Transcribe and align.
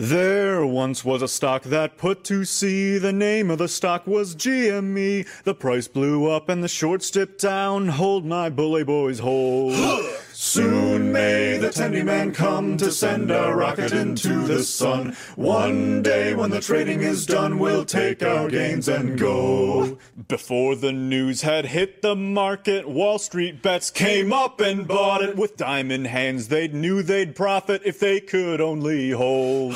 There 0.00 0.64
once 0.64 1.04
was 1.04 1.22
a 1.22 1.26
stock 1.26 1.64
that 1.64 1.96
put 1.96 2.22
to 2.26 2.44
sea. 2.44 2.98
The 2.98 3.12
name 3.12 3.50
of 3.50 3.58
the 3.58 3.66
stock 3.66 4.06
was 4.06 4.36
GME. 4.36 5.26
The 5.42 5.56
price 5.56 5.88
blew 5.88 6.30
up 6.30 6.48
and 6.48 6.62
the 6.62 6.68
shorts 6.68 7.10
dipped 7.10 7.40
down. 7.40 7.88
Hold 7.88 8.24
my 8.24 8.48
bully 8.48 8.84
boys, 8.84 9.18
hold. 9.18 9.74
Soon 10.40 11.10
may 11.10 11.58
the 11.58 11.66
tendy 11.66 12.04
man 12.04 12.32
come 12.32 12.76
to 12.76 12.92
send 12.92 13.28
a 13.32 13.52
rocket 13.52 13.90
into 13.90 14.46
the 14.46 14.62
sun. 14.62 15.16
One 15.34 16.00
day 16.00 16.32
when 16.32 16.50
the 16.50 16.60
trading 16.60 17.02
is 17.02 17.26
done, 17.26 17.58
we'll 17.58 17.84
take 17.84 18.22
our 18.22 18.48
gains 18.48 18.86
and 18.86 19.18
go. 19.18 19.98
Before 20.28 20.76
the 20.76 20.92
news 20.92 21.42
had 21.42 21.66
hit 21.66 22.02
the 22.02 22.14
market, 22.14 22.88
Wall 22.88 23.18
Street 23.18 23.62
bets 23.62 23.90
came 23.90 24.32
up 24.32 24.60
and 24.60 24.86
bought 24.86 25.22
it. 25.22 25.34
With 25.34 25.56
diamond 25.56 26.06
hands, 26.06 26.46
they 26.46 26.68
knew 26.68 27.02
they'd 27.02 27.34
profit 27.34 27.82
if 27.84 27.98
they 27.98 28.20
could 28.20 28.60
only 28.60 29.10
hold. 29.10 29.74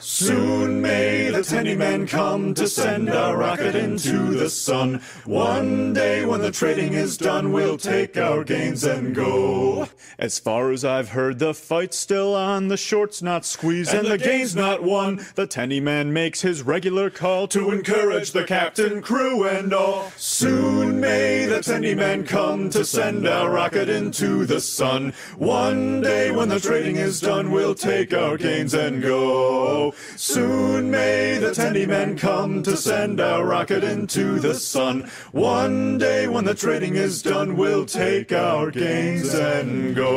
Soon 0.00 0.80
may 0.80 1.30
the 1.30 1.38
tendy 1.38 1.76
man 1.76 2.08
come 2.08 2.52
to 2.54 2.66
send 2.66 3.08
a 3.10 3.36
rocket 3.36 3.76
into 3.76 4.34
the 4.34 4.50
sun. 4.50 5.02
One 5.24 5.92
day 5.92 6.24
when 6.26 6.40
the 6.40 6.50
trading 6.50 6.94
is 6.94 7.16
done, 7.16 7.52
we'll 7.52 7.78
take 7.78 8.16
our 8.16 8.42
gains 8.42 8.82
and 8.82 9.14
go. 9.14 9.88
As 10.20 10.38
far 10.38 10.70
as 10.70 10.84
I've 10.84 11.08
heard, 11.08 11.38
the 11.38 11.54
fight's 11.54 11.96
still 11.96 12.34
on, 12.34 12.68
the 12.68 12.76
short's 12.76 13.22
not 13.22 13.46
squeezed, 13.46 13.94
and, 13.94 14.06
the 14.06 14.18
game's 14.18 14.54
not 14.54 14.82
won. 14.82 15.24
The 15.34 15.46
tendy 15.46 15.80
man 15.80 16.12
makes 16.12 16.42
his 16.42 16.62
regular 16.62 17.08
call 17.08 17.48
to 17.48 17.70
encourage 17.70 18.32
the 18.32 18.44
captain, 18.44 19.00
crew, 19.00 19.48
and 19.48 19.72
all. 19.72 20.12
Soon 20.18 21.00
may 21.00 21.46
the 21.46 21.60
tendy 21.60 21.96
man 21.96 22.24
come 22.24 22.68
to 22.68 22.84
send 22.84 23.26
a 23.26 23.48
rocket 23.48 23.88
into 23.88 24.44
the 24.44 24.60
sun. 24.60 25.14
One 25.38 26.02
day 26.02 26.30
when 26.30 26.50
the 26.50 26.60
trading 26.60 26.96
is 26.96 27.18
done, 27.18 27.50
we'll 27.50 27.74
take 27.74 28.12
our 28.12 28.36
gains 28.36 28.74
and 28.74 29.00
go. 29.00 29.94
Soon 30.16 30.90
may 30.90 31.38
the 31.38 31.52
tendy 31.52 31.88
man 31.88 32.18
come 32.18 32.62
to 32.64 32.76
send 32.76 33.20
a 33.20 33.42
rocket 33.42 33.84
into 33.84 34.38
the 34.38 34.52
sun. 34.52 35.10
One 35.32 35.96
day 35.96 36.28
when 36.28 36.44
the 36.44 36.54
trading 36.54 36.96
is 36.96 37.22
done, 37.22 37.56
we'll 37.56 37.86
take 37.86 38.32
our 38.32 38.70
gains 38.70 39.32
and 39.32 39.96
go. 39.96 40.09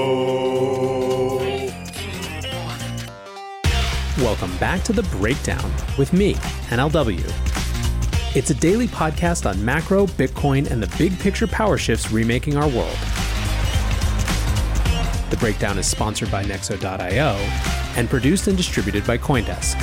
Welcome 4.17 4.55
back 4.57 4.83
to 4.83 4.93
The 4.93 5.03
Breakdown 5.17 5.71
with 5.97 6.13
me, 6.13 6.35
NLW. 6.69 7.21
It's 8.35 8.49
a 8.49 8.55
daily 8.55 8.87
podcast 8.87 9.49
on 9.49 9.63
macro, 9.63 10.07
Bitcoin, 10.07 10.71
and 10.71 10.81
the 10.81 10.95
big 10.97 11.19
picture 11.19 11.45
power 11.45 11.77
shifts 11.77 12.11
remaking 12.11 12.57
our 12.57 12.67
world. 12.67 12.97
The 15.29 15.37
Breakdown 15.39 15.77
is 15.77 15.87
sponsored 15.87 16.31
by 16.31 16.43
Nexo.io 16.43 17.35
and 17.95 18.09
produced 18.09 18.47
and 18.47 18.57
distributed 18.57 19.05
by 19.05 19.17
Coindesk. 19.17 19.79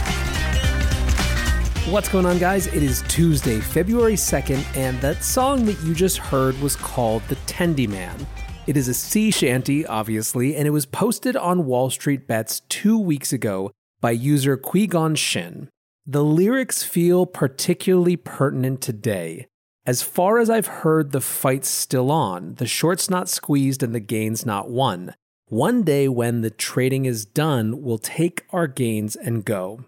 What's 1.91 2.08
going 2.08 2.27
on, 2.27 2.38
guys? 2.38 2.66
It 2.69 2.83
is 2.83 3.03
Tuesday, 3.08 3.61
February 3.61 4.14
2nd, 4.14 4.64
and 4.77 5.00
that 5.00 5.25
song 5.25 5.64
that 5.66 5.81
you 5.83 5.94
just 5.94 6.19
heard 6.19 6.61
was 6.61 6.77
called 6.77 7.22
The 7.28 7.36
Tendy 7.47 7.88
Man. 7.88 8.27
It 8.66 8.77
is 8.77 8.89
a 8.89 8.94
sea 8.94 9.30
shanty, 9.30 9.86
obviously, 9.86 10.55
and 10.55 10.66
it 10.66 10.70
was 10.70 10.86
posted 10.86 11.34
on 11.34 11.66
Wall 11.66 11.91
Street 11.91 12.28
Bets 12.28 12.61
two 12.69 12.98
weeks 12.98 13.33
ago 13.33 13.72
by 14.00 14.11
user 14.11 14.56
Quigon 14.56 15.16
Shin. 15.16 15.69
The 16.06 16.22
lyrics 16.22 16.83
feel 16.83 17.27
particularly 17.27 18.16
pertinent 18.16 18.81
today. 18.81 19.47
As 19.86 20.03
far 20.03 20.38
as 20.38 20.50
I've 20.50 20.66
heard, 20.66 21.11
the 21.11 21.22
fight's 21.22 21.69
still 21.69 22.11
on, 22.11 22.55
the 22.56 22.66
short's 22.66 23.08
not 23.08 23.28
squeezed 23.28 23.83
and 23.83 23.94
the 23.94 24.00
gain's 24.00 24.44
not 24.44 24.70
won. 24.70 25.14
One 25.47 25.83
day 25.83 26.06
when 26.06 26.42
the 26.42 26.50
trading 26.50 27.06
is 27.06 27.25
done, 27.25 27.83
we'll 27.83 27.98
take 27.98 28.44
our 28.50 28.66
gains 28.66 29.16
and 29.16 29.44
go. 29.44 29.84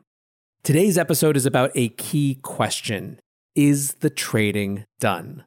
Today's 0.64 0.96
episode 0.96 1.36
is 1.36 1.46
about 1.46 1.72
a 1.74 1.90
key 1.90 2.38
question 2.42 3.20
Is 3.54 3.94
the 3.94 4.10
trading 4.10 4.86
done? 4.98 5.44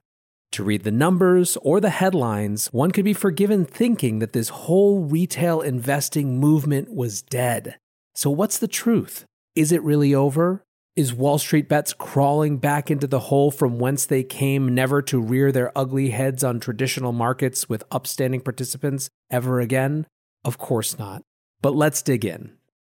To 0.56 0.64
read 0.64 0.86
the 0.86 0.92
numbers 0.92 1.58
or 1.64 1.81
the 1.81 1.89
headlines, 1.89 2.68
one 2.68 2.91
could 2.91 3.03
be 3.03 3.12
forgiven 3.12 3.66
thinking 3.66 4.19
that 4.19 4.31
this 4.31 4.47
whole 4.47 5.02
retail 5.02 5.59
investing 5.59 6.40
movement 6.40 6.94
was 6.94 7.22
dead. 7.22 7.75
So, 8.13 8.30
what's 8.30 8.57
the 8.57 8.69
truth? 8.69 9.25
Is 9.53 9.74
it 9.74 9.84
really 9.84 10.16
over? 10.16 10.63
Is 10.96 11.13
Wall 11.13 11.40
Street 11.40 11.68
bets 11.68 11.91
crawling 11.91 12.56
back 12.56 12.90
into 12.90 13.06
the 13.06 13.19
hole 13.19 13.52
from 13.52 13.80
whence 13.80 14.06
they 14.06 14.24
came, 14.24 14.74
never 14.74 15.02
to 15.02 15.19
rear 15.19 15.52
their 15.52 15.78
ugly 15.78 16.12
heads 16.12 16.41
on 16.41 16.62
traditional 16.62 17.12
markets 17.12 17.68
with 17.68 17.84
upstanding 17.91 18.40
participants 18.40 19.09
ever 19.30 19.59
again? 19.59 20.07
Of 20.46 20.57
course 20.57 20.97
not. 20.97 21.22
But 21.62 21.75
let's 21.75 22.01
dig 22.01 22.24
in. 22.24 22.53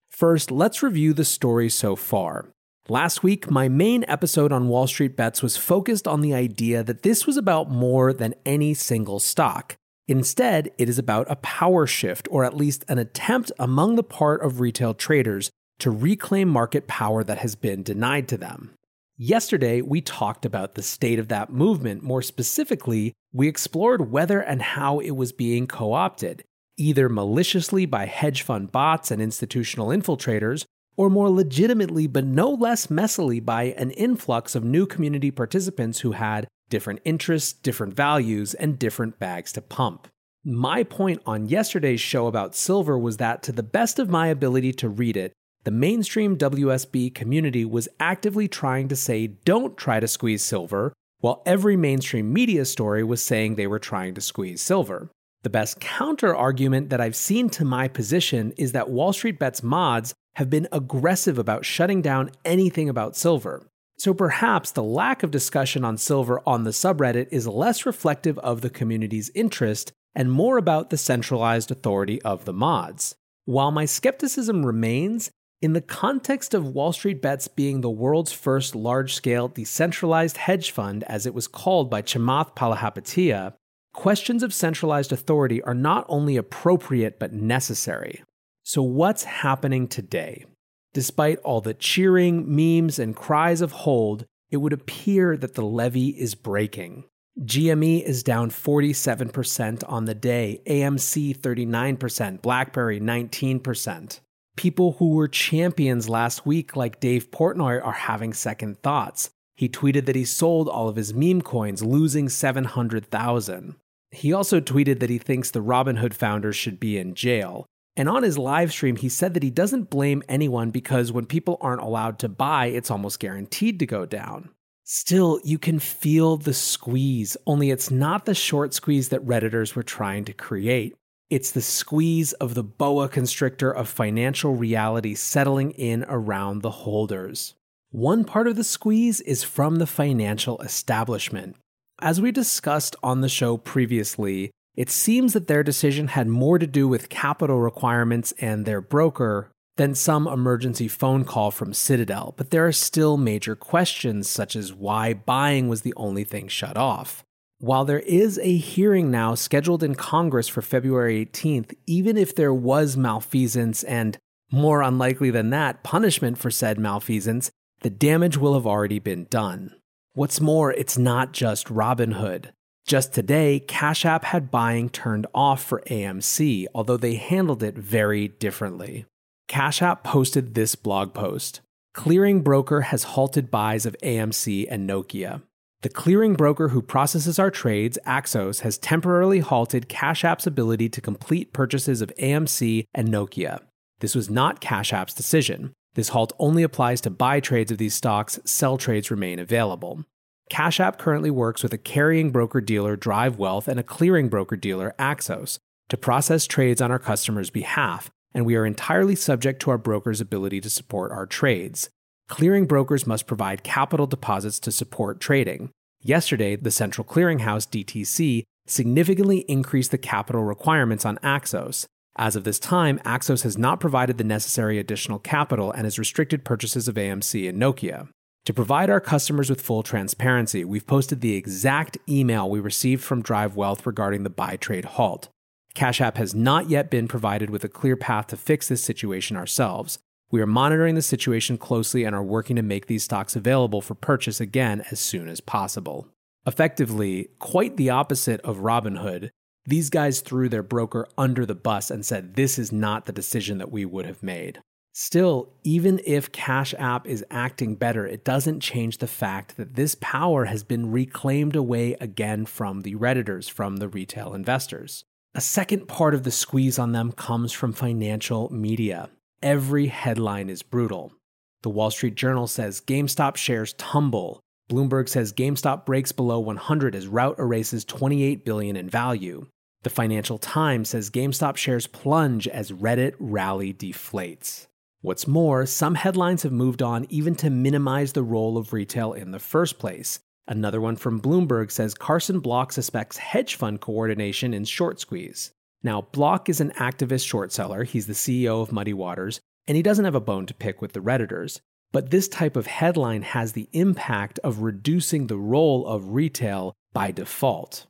First, 0.09 0.50
let's 0.50 0.81
review 0.81 1.11
the 1.11 1.25
story 1.25 1.67
so 1.67 1.97
far. 1.97 2.53
Last 2.89 3.22
week, 3.22 3.51
my 3.51 3.69
main 3.69 4.03
episode 4.07 4.51
on 4.51 4.67
Wall 4.67 4.88
Street 4.88 5.16
Bets 5.16 5.44
was 5.44 5.57
focused 5.57 6.07
on 6.07 6.22
the 6.22 6.33
idea 6.33 6.83
that 6.83 7.03
this 7.03 7.27
was 7.27 7.38
about 7.38 7.69
more 7.69 8.13
than 8.13 8.33
any 8.47 8.73
single 8.73 9.19
stock. 9.19 9.75
Instead, 10.07 10.72
it 10.79 10.89
is 10.89 10.97
about 10.97 11.29
a 11.29 11.35
power 11.35 11.85
shift, 11.85 12.28
or 12.31 12.44
at 12.44 12.57
least 12.57 12.83
an 12.88 12.97
attempt 12.97 13.51
among 13.59 13.95
the 13.95 14.01
part 14.01 14.41
of 14.41 14.59
retail 14.59 14.95
traders 14.95 15.51
to 15.78 15.91
reclaim 15.91 16.49
market 16.49 16.88
power 16.88 17.23
that 17.23 17.38
has 17.38 17.53
been 17.53 17.83
denied 17.83 18.28
to 18.29 18.38
them. 18.38 18.73
Yesterday, 19.17 19.83
we 19.83 20.01
talked 20.01 20.44
about 20.44 20.73
the 20.73 20.81
state 20.81 21.19
of 21.19 21.28
that 21.28 21.53
movement. 21.53 22.01
More 22.01 22.23
specifically, 22.23 23.13
we 23.31 23.47
explored 23.47 24.09
whether 24.09 24.39
and 24.39 24.63
how 24.63 24.97
it 24.97 25.11
was 25.11 25.31
being 25.31 25.67
co 25.67 25.94
opted, 25.94 26.44
either 26.75 27.07
maliciously 27.07 27.85
by 27.85 28.07
hedge 28.07 28.41
fund 28.41 28.72
bots 28.72 29.11
and 29.11 29.22
institutional 29.22 29.89
infiltrators, 29.89 30.66
or 30.99 31.09
more 31.09 31.29
legitimately 31.29 32.07
but 32.07 32.25
no 32.25 32.49
less 32.49 32.87
messily 32.87 33.43
by 33.43 33.63
an 33.77 33.89
influx 33.91 34.53
of 34.53 34.65
new 34.65 34.85
community 34.85 35.31
participants 35.31 36.01
who 36.01 36.11
had 36.11 36.45
different 36.67 36.99
interests, 37.05 37.53
different 37.53 37.93
values, 37.93 38.53
and 38.53 38.77
different 38.77 39.17
bags 39.17 39.53
to 39.53 39.61
pump. 39.61 40.09
My 40.43 40.83
point 40.83 41.21
on 41.25 41.47
yesterday's 41.47 42.01
show 42.01 42.27
about 42.27 42.53
silver 42.53 42.99
was 42.99 43.15
that, 43.15 43.41
to 43.43 43.53
the 43.53 43.63
best 43.63 43.97
of 43.97 44.09
my 44.09 44.27
ability 44.27 44.73
to 44.73 44.89
read 44.89 45.15
it, 45.15 45.31
the 45.63 45.71
mainstream 45.71 46.37
WSB 46.37 47.16
community 47.16 47.63
was 47.63 47.87
actively 48.01 48.49
trying 48.49 48.89
to 48.89 48.95
say 48.97 49.27
don't 49.27 49.77
try 49.77 50.01
to 50.01 50.07
squeeze 50.07 50.43
silver, 50.43 50.91
while 51.21 51.41
every 51.45 51.77
mainstream 51.77 52.33
media 52.33 52.66
story 52.66 53.05
was 53.05 53.23
saying 53.23 53.55
they 53.55 53.67
were 53.67 53.79
trying 53.79 54.16
to 54.16 54.21
squeeze 54.21 54.61
silver. 54.61 55.09
The 55.43 55.49
best 55.49 55.79
counter 55.79 56.35
argument 56.35 56.89
that 56.89 56.99
I've 56.99 57.16
seen 57.16 57.49
to 57.51 57.63
my 57.63 57.87
position 57.87 58.51
is 58.57 58.73
that 58.73 58.89
Wall 58.89 59.13
Street 59.13 59.39
Bets 59.39 59.63
mods 59.63 60.13
have 60.39 60.50
been 60.50 60.69
aggressive 60.72 61.38
about 61.38 61.66
shutting 61.66 62.01
down 62.01 62.31
anything 62.45 62.88
about 62.88 63.13
silver. 63.13 63.67
So 63.97 64.13
perhaps 64.13 64.72
the 64.72 64.81
lack 64.81 65.22
of 65.22 65.31
discussion 65.31 65.83
on 65.83 65.97
silver 65.97 66.41
on 66.45 66.63
the 66.63 66.69
subreddit 66.69 67.27
is 67.29 67.45
less 67.45 67.85
reflective 67.85 68.39
of 68.39 68.61
the 68.61 68.69
community's 68.69 69.29
interest 69.35 69.91
and 70.16 70.31
more 70.31 70.57
about 70.57 70.91
the 70.91 70.97
centralized 70.97 71.72
authority 71.72 72.22
of 72.22 72.45
the 72.45 72.53
mods. 72.53 73.16
While 73.44 73.72
my 73.72 73.83
skepticism 73.83 74.66
remains, 74.66 75.29
in 75.61 75.73
the 75.73 75.81
context 75.81 76.53
of 76.53 76.73
Wall 76.73 76.94
Street 76.94 77.22
Bets 77.22 77.49
being 77.49 77.81
the 77.81 77.89
world's 77.89 78.31
first 78.31 78.75
large 78.75 79.16
scale 79.16 79.49
decentralized 79.49 80.38
hedge 80.38 80.72
fund, 80.72 81.03
as 81.03 81.25
it 81.25 81.33
was 81.33 81.49
called 81.49 81.89
by 81.89 82.01
Chamath 82.01 82.55
Palihapitiya, 82.55 83.55
questions 83.94 84.41
of 84.41 84.53
centralized 84.53 85.11
authority 85.11 85.61
are 85.63 85.73
not 85.73 86.05
only 86.07 86.38
appropriate 86.38 87.19
but 87.19 87.33
necessary. 87.33 88.23
So, 88.69 88.84
what's 88.84 89.24
happening 89.24 89.88
today? 89.88 90.46
Despite 90.94 91.40
all 91.40 91.59
the 91.59 91.74
cheering, 91.74 92.56
memes, 92.56 93.00
and 93.00 93.16
cries 93.16 93.62
of 93.62 93.72
hold, 93.72 94.28
it 94.52 94.57
would 94.57 94.74
appear 94.74 95.35
that 95.38 95.56
the 95.56 95.66
levee 95.66 96.09
is 96.09 96.35
breaking. 96.35 97.06
GME 97.40 98.03
is 98.03 98.22
down 98.22 98.52
47% 98.52 99.84
on 99.90 100.06
the 100.06 100.13
day, 100.13 100.62
AMC 100.68 101.35
39%, 101.40 102.44
BlackBerry 102.44 103.00
19%. 103.00 104.19
People 104.56 104.91
who 105.00 105.16
were 105.16 105.28
champions 105.28 106.08
last 106.08 106.46
week, 106.46 106.75
like 106.75 107.00
Dave 107.00 107.32
Portnoy, 107.32 107.84
are 107.84 107.91
having 107.91 108.34
second 108.34 108.84
thoughts. 108.84 109.32
He 109.55 109.67
tweeted 109.67 110.05
that 110.05 110.16
he 110.16 110.26
sold 110.26 110.70
all 110.70 110.88
of 110.88 110.96
his 110.96 111.11
meme 111.11 111.41
coins, 111.41 111.82
losing 111.82 112.29
700,000. 112.29 113.78
He 114.11 114.32
also 114.32 114.59
tweeted 114.59 114.99
that 114.99 115.09
he 115.09 115.17
thinks 115.17 115.49
the 115.49 115.59
Robinhood 115.59 116.14
founders 116.14 116.55
should 116.55 116.79
be 116.79 116.99
in 116.99 117.16
jail. 117.16 117.66
And 117.99 118.07
on 118.07 118.23
his 118.23 118.37
live 118.37 118.72
stream, 118.72 118.96
he 118.96 119.09
said 119.09 119.34
that 119.34 119.43
he 119.43 119.49
doesn't 119.49 119.90
blame 119.90 120.23
anyone 120.29 120.69
because 120.69 121.11
when 121.11 121.25
people 121.25 121.57
aren't 121.59 121.81
allowed 121.81 122.17
to 122.19 122.29
buy, 122.29 122.67
it's 122.67 122.90
almost 122.90 123.19
guaranteed 123.19 123.78
to 123.79 123.85
go 123.85 124.05
down. 124.05 124.51
Still, 124.85 125.41
you 125.43 125.59
can 125.59 125.79
feel 125.79 126.37
the 126.37 126.53
squeeze, 126.53 127.35
only 127.46 127.72
it's 127.72 127.91
not 127.91 128.23
the 128.23 128.34
short 128.34 128.73
squeeze 128.73 129.09
that 129.09 129.25
Redditors 129.25 129.75
were 129.75 129.84
trying 129.84 130.23
to 130.23 130.34
create. 130.34 130.96
It's 131.29 131.51
the 131.51 131.61
squeeze 131.61 132.31
of 132.31 132.53
the 132.53 132.63
boa 132.63 133.09
constrictor 133.09 133.69
of 133.69 133.90
financial 133.90 134.55
reality 134.55 135.13
settling 135.13 135.72
in 135.72 136.05
around 136.07 136.61
the 136.61 136.72
holders. 136.72 137.55
One 137.91 138.23
part 138.23 138.47
of 138.47 138.55
the 138.55 138.63
squeeze 138.63 139.19
is 139.19 139.43
from 139.43 139.75
the 139.75 139.85
financial 139.85 140.57
establishment. 140.61 141.57
As 141.99 142.22
we 142.22 142.31
discussed 142.31 142.95
on 143.03 143.19
the 143.19 143.28
show 143.28 143.57
previously, 143.57 144.52
it 144.75 144.89
seems 144.89 145.33
that 145.33 145.47
their 145.47 145.63
decision 145.63 146.09
had 146.09 146.27
more 146.27 146.57
to 146.59 146.67
do 146.67 146.87
with 146.87 147.09
capital 147.09 147.59
requirements 147.59 148.33
and 148.39 148.66
their 148.66 148.81
broker 148.81 149.51
than 149.77 149.95
some 149.95 150.27
emergency 150.27 150.87
phone 150.87 151.23
call 151.23 151.51
from 151.51 151.73
Citadel, 151.73 152.33
but 152.37 152.51
there 152.51 152.67
are 152.67 152.71
still 152.71 153.16
major 153.16 153.55
questions 153.55 154.29
such 154.29 154.55
as 154.55 154.73
why 154.73 155.13
buying 155.13 155.69
was 155.69 155.81
the 155.81 155.93
only 155.95 156.25
thing 156.25 156.47
shut 156.49 156.75
off. 156.75 157.23
While 157.59 157.85
there 157.85 157.99
is 157.99 158.37
a 158.39 158.57
hearing 158.57 159.09
now 159.11 159.35
scheduled 159.35 159.83
in 159.83 159.95
Congress 159.95 160.47
for 160.47 160.61
February 160.61 161.25
18th, 161.25 161.73
even 161.87 162.17
if 162.17 162.35
there 162.35 162.53
was 162.53 162.95
malfeasance 162.95 163.83
and, 163.83 164.17
more 164.51 164.81
unlikely 164.81 165.29
than 165.29 165.49
that, 165.51 165.83
punishment 165.83 166.37
for 166.37 166.51
said 166.51 166.77
malfeasance, 166.77 167.51
the 167.81 167.89
damage 167.89 168.37
will 168.37 168.53
have 168.53 168.67
already 168.67 168.99
been 168.99 169.25
done. 169.29 169.75
What's 170.13 170.41
more, 170.41 170.73
it's 170.73 170.97
not 170.97 171.31
just 171.31 171.67
Robinhood. 171.67 172.51
Just 172.90 173.14
today, 173.14 173.59
Cash 173.59 174.03
App 174.03 174.24
had 174.24 174.50
buying 174.50 174.90
turned 174.90 175.28
off 175.36 175.64
for 175.64 175.84
AMC, 175.91 176.66
although 176.74 176.97
they 176.97 177.18
handled 177.18 177.62
it 177.62 177.78
very 177.78 178.30
differently. 178.30 179.06
Cash 179.47 179.84
App 179.84 180.03
posted 180.03 180.56
this 180.56 180.74
blog 180.74 181.14
post 181.14 181.62
Clearing 181.94 182.41
broker 182.41 182.82
has 182.82 183.03
halted 183.03 183.52
buys 183.52 183.86
of 183.86 183.96
AMC 184.02 184.66
and 184.72 184.90
Nokia. 184.90 185.44
The 185.84 185.90
clearing 185.90 186.34
broker 186.34 186.70
who 186.70 186.82
processes 186.82 187.38
our 187.38 187.52
trades, 187.52 188.00
Axos, 188.08 188.62
has 188.62 188.80
temporarily 188.80 189.41
halted 189.41 189.88
Cash 189.88 190.26
App's 190.26 190.47
ability 190.47 190.90
to 190.90 191.00
complete 191.00 191.53
purchases 191.53 192.02
of 192.02 192.12
AMC 192.20 192.86
and 192.96 193.09
Nokia. 193.09 193.59
This 194.00 194.16
was 194.16 194.32
not 194.32 194.62
Cash 194.62 194.94
App's 194.94 195.14
decision. 195.14 195.74
This 195.94 196.09
halt 196.09 196.34
only 196.40 196.64
applies 196.64 197.02
to 197.02 197.12
buy 197.12 197.40
trades 197.40 197.72
of 197.72 197.78
these 197.78 197.94
stocks, 197.94 198.40
sell 198.46 198.80
trades 198.80 199.12
remain 199.12 199.38
available. 199.38 200.06
Cash 200.49 200.79
App 200.79 200.97
currently 200.97 201.29
works 201.29 201.61
with 201.61 201.73
a 201.73 201.78
carrying 201.78 202.31
broker 202.31 202.59
dealer, 202.59 202.97
DriveWealth, 202.97 203.67
and 203.67 203.79
a 203.79 203.84
clearing 203.84 204.29
broker 204.29 204.55
dealer, 204.55 204.96
Axos, 204.97 205.59
to 205.90 205.97
process 205.97 206.47
trades 206.47 206.81
on 206.81 206.91
our 206.91 206.99
customers' 206.99 207.51
behalf, 207.51 208.09
and 208.34 208.46
we 208.46 208.55
are 208.55 208.66
entirely 208.66 209.16
subject 209.16 209.61
to 209.61 209.69
our 209.69 209.78
broker's 209.78 210.19
ability 210.19 210.59
to 210.61 210.69
support 210.69 211.11
our 211.11 211.28
trades. 211.28 211.90
Clearing 212.28 212.66
brokers 212.66 213.07
must 213.07 213.28
provide 213.28 213.63
capital 213.63 214.07
deposits 214.07 214.59
to 214.61 214.72
support 214.72 215.19
trading. 215.19 215.69
Yesterday, 216.01 216.55
the 216.55 216.72
Central 216.72 217.05
Clearinghouse 217.05 217.67
DTC 217.67 218.43
significantly 218.66 219.40
increased 219.47 219.91
the 219.91 219.97
capital 219.97 220.43
requirements 220.43 221.05
on 221.05 221.17
Axos. 221.17 221.85
As 222.17 222.35
of 222.35 222.43
this 222.43 222.59
time, 222.59 222.99
Axos 222.99 223.43
has 223.43 223.57
not 223.57 223.79
provided 223.79 224.17
the 224.17 224.23
necessary 224.23 224.79
additional 224.79 225.19
capital 225.19 225.72
and 225.72 225.84
has 225.85 225.99
restricted 225.99 226.43
purchases 226.43 226.87
of 226.87 226.95
AMC 226.95 227.47
and 227.47 227.61
Nokia. 227.61 228.09
To 228.49 228.53
provide 228.53 228.90
our 228.90 228.99
customers 228.99 229.47
with 229.47 229.61
full 229.61 229.84
transparency, 229.84 230.66
we've 230.66 230.87
posted 230.87 231.22
the 231.22 231.35
exact 231.35 231.99
email 232.09 232.49
we 232.49 232.59
received 232.59 233.03
from 233.03 233.22
DriveWealth 233.22 233.85
regarding 233.85 234.23
the 234.23 234.31
buy 234.31 234.55
trade 234.55 234.85
halt. 234.85 235.29
Cash 235.75 236.01
App 236.01 236.17
has 236.17 236.34
not 236.34 236.67
yet 236.67 236.90
been 236.90 237.07
provided 237.07 237.51
with 237.51 237.63
a 237.63 237.69
clear 237.69 237.96
path 237.96 238.25
to 238.25 238.37
fix 238.37 238.67
this 238.67 238.84
situation 238.84 239.37
ourselves. 239.37 239.99
We 240.31 240.41
are 240.41 240.47
monitoring 240.47 240.96
the 240.96 241.03
situation 241.03 241.59
closely 241.59 242.03
and 242.03 242.16
are 242.16 242.23
working 242.23 242.55
to 242.55 242.63
make 242.63 242.87
these 242.87 243.03
stocks 243.03 243.35
available 243.35 243.81
for 243.81 243.93
purchase 243.93 244.41
again 244.41 244.84
as 244.90 244.99
soon 244.99 245.28
as 245.28 245.41
possible. 245.41 246.07
Effectively, 246.47 247.29
quite 247.37 247.78
the 247.78 247.91
opposite 247.91 248.41
of 248.41 248.61
Robinhood, 248.61 249.29
these 249.67 249.91
guys 249.91 250.22
threw 250.22 250.49
their 250.49 250.63
broker 250.63 251.07
under 251.19 251.45
the 251.45 251.53
bus 251.53 251.91
and 251.91 252.03
said 252.03 252.34
this 252.34 252.57
is 252.57 252.72
not 252.72 253.05
the 253.05 253.13
decision 253.13 253.59
that 253.59 253.72
we 253.72 253.85
would 253.85 254.07
have 254.07 254.23
made. 254.23 254.59
Still, 254.94 255.50
even 255.64 256.01
if 256.06 256.32
Cash 256.32 256.74
App 256.77 257.08
is 257.08 257.24
acting 257.30 257.75
better, 257.75 258.06
it 258.06 258.25
doesn't 258.25 258.60
change 258.60 258.98
the 258.98 259.08
fact 259.08 259.56
that 259.58 259.75
this 259.75 259.96
power 260.01 260.46
has 260.46 260.63
been 260.63 260.91
reclaimed 260.91 261.56
away 261.56 261.96
again 262.01 262.46
from 262.46 262.82
the 262.82 262.96
Redditors, 262.96 263.50
from 263.50 263.77
the 263.77 263.88
retail 263.88 264.34
investors. 264.34 265.06
A 265.36 265.41
second 265.41 265.88
part 265.88 266.15
of 266.15 266.24
the 266.24 266.32
squeeze 266.32 266.80
on 266.80 266.91
them 266.91 267.12
comes 267.12 267.53
from 267.53 267.72
financial 267.72 268.51
media. 268.51 269.10
Every 269.44 269.88
headline 269.88 270.50
is 270.50 270.63
brutal. 270.63 271.13
The 271.62 271.70
Wall 271.70 271.91
Street 271.91 272.15
Journal 272.15 272.48
says 272.48 272.82
GameStop 272.82 273.36
shares 273.36 273.74
tumble. 273.74 274.39
Bloomberg 274.70 275.08
says 275.08 275.34
GameStop 275.34 275.86
breaks 275.86 276.12
below 276.12 276.39
100 276.39 276.96
as 276.96 277.08
rout 277.08 277.38
erases 277.38 277.86
28 277.86 278.44
billion 278.44 278.75
in 278.75 278.89
value. 278.89 279.46
The 279.84 279.89
Financial 279.89 280.38
Times 280.38 280.89
says 280.89 281.10
GameStop 281.10 281.58
shares 281.58 281.88
plunge 281.88 282.48
as 282.48 282.72
Reddit 282.72 283.13
rally 283.20 283.74
deflates. 283.74 284.68
What's 285.01 285.27
more, 285.27 285.65
some 285.65 285.96
headlines 285.96 286.43
have 286.43 286.51
moved 286.51 286.81
on 286.81 287.07
even 287.10 287.34
to 287.36 287.50
minimize 287.50 288.12
the 288.12 288.22
role 288.22 288.57
of 288.57 288.74
retail 288.74 289.13
in 289.13 289.31
the 289.31 289.39
first 289.39 289.79
place. 289.79 290.19
Another 290.46 290.81
one 290.81 290.98
from 290.98 291.22
Bloomberg 291.22 291.72
says 291.72 291.93
Carson 291.93 292.41
Block 292.41 292.74
suspects 292.74 293.15
hedge 293.15 293.55
fund 293.55 293.79
coordination 293.79 294.53
in 294.53 294.65
short 294.65 295.00
squeeze. 295.00 295.53
Now, 295.81 296.01
Block 296.12 296.50
is 296.50 296.60
an 296.60 296.72
activist 296.72 297.25
short 297.25 297.53
seller, 297.53 297.86
he's 297.86 298.07
the 298.07 298.13
CEO 298.13 298.62
of 298.62 298.74
Muddy 298.74 298.91
Waters, 298.91 299.39
and 299.67 299.77
he 299.77 299.84
doesn't 299.84 300.03
have 300.03 300.15
a 300.15 300.19
bone 300.19 300.46
to 300.48 300.53
pick 300.53 300.81
with 300.81 300.91
the 300.91 301.00
Redditors. 301.00 301.62
But 301.93 302.12
this 302.12 302.27
type 302.27 302.57
of 302.57 302.67
headline 302.67 303.22
has 303.22 303.53
the 303.53 303.69
impact 303.72 304.38
of 304.43 304.63
reducing 304.63 305.27
the 305.27 305.38
role 305.38 305.88
of 305.88 306.10
retail 306.10 306.74
by 306.91 307.12
default. 307.12 307.86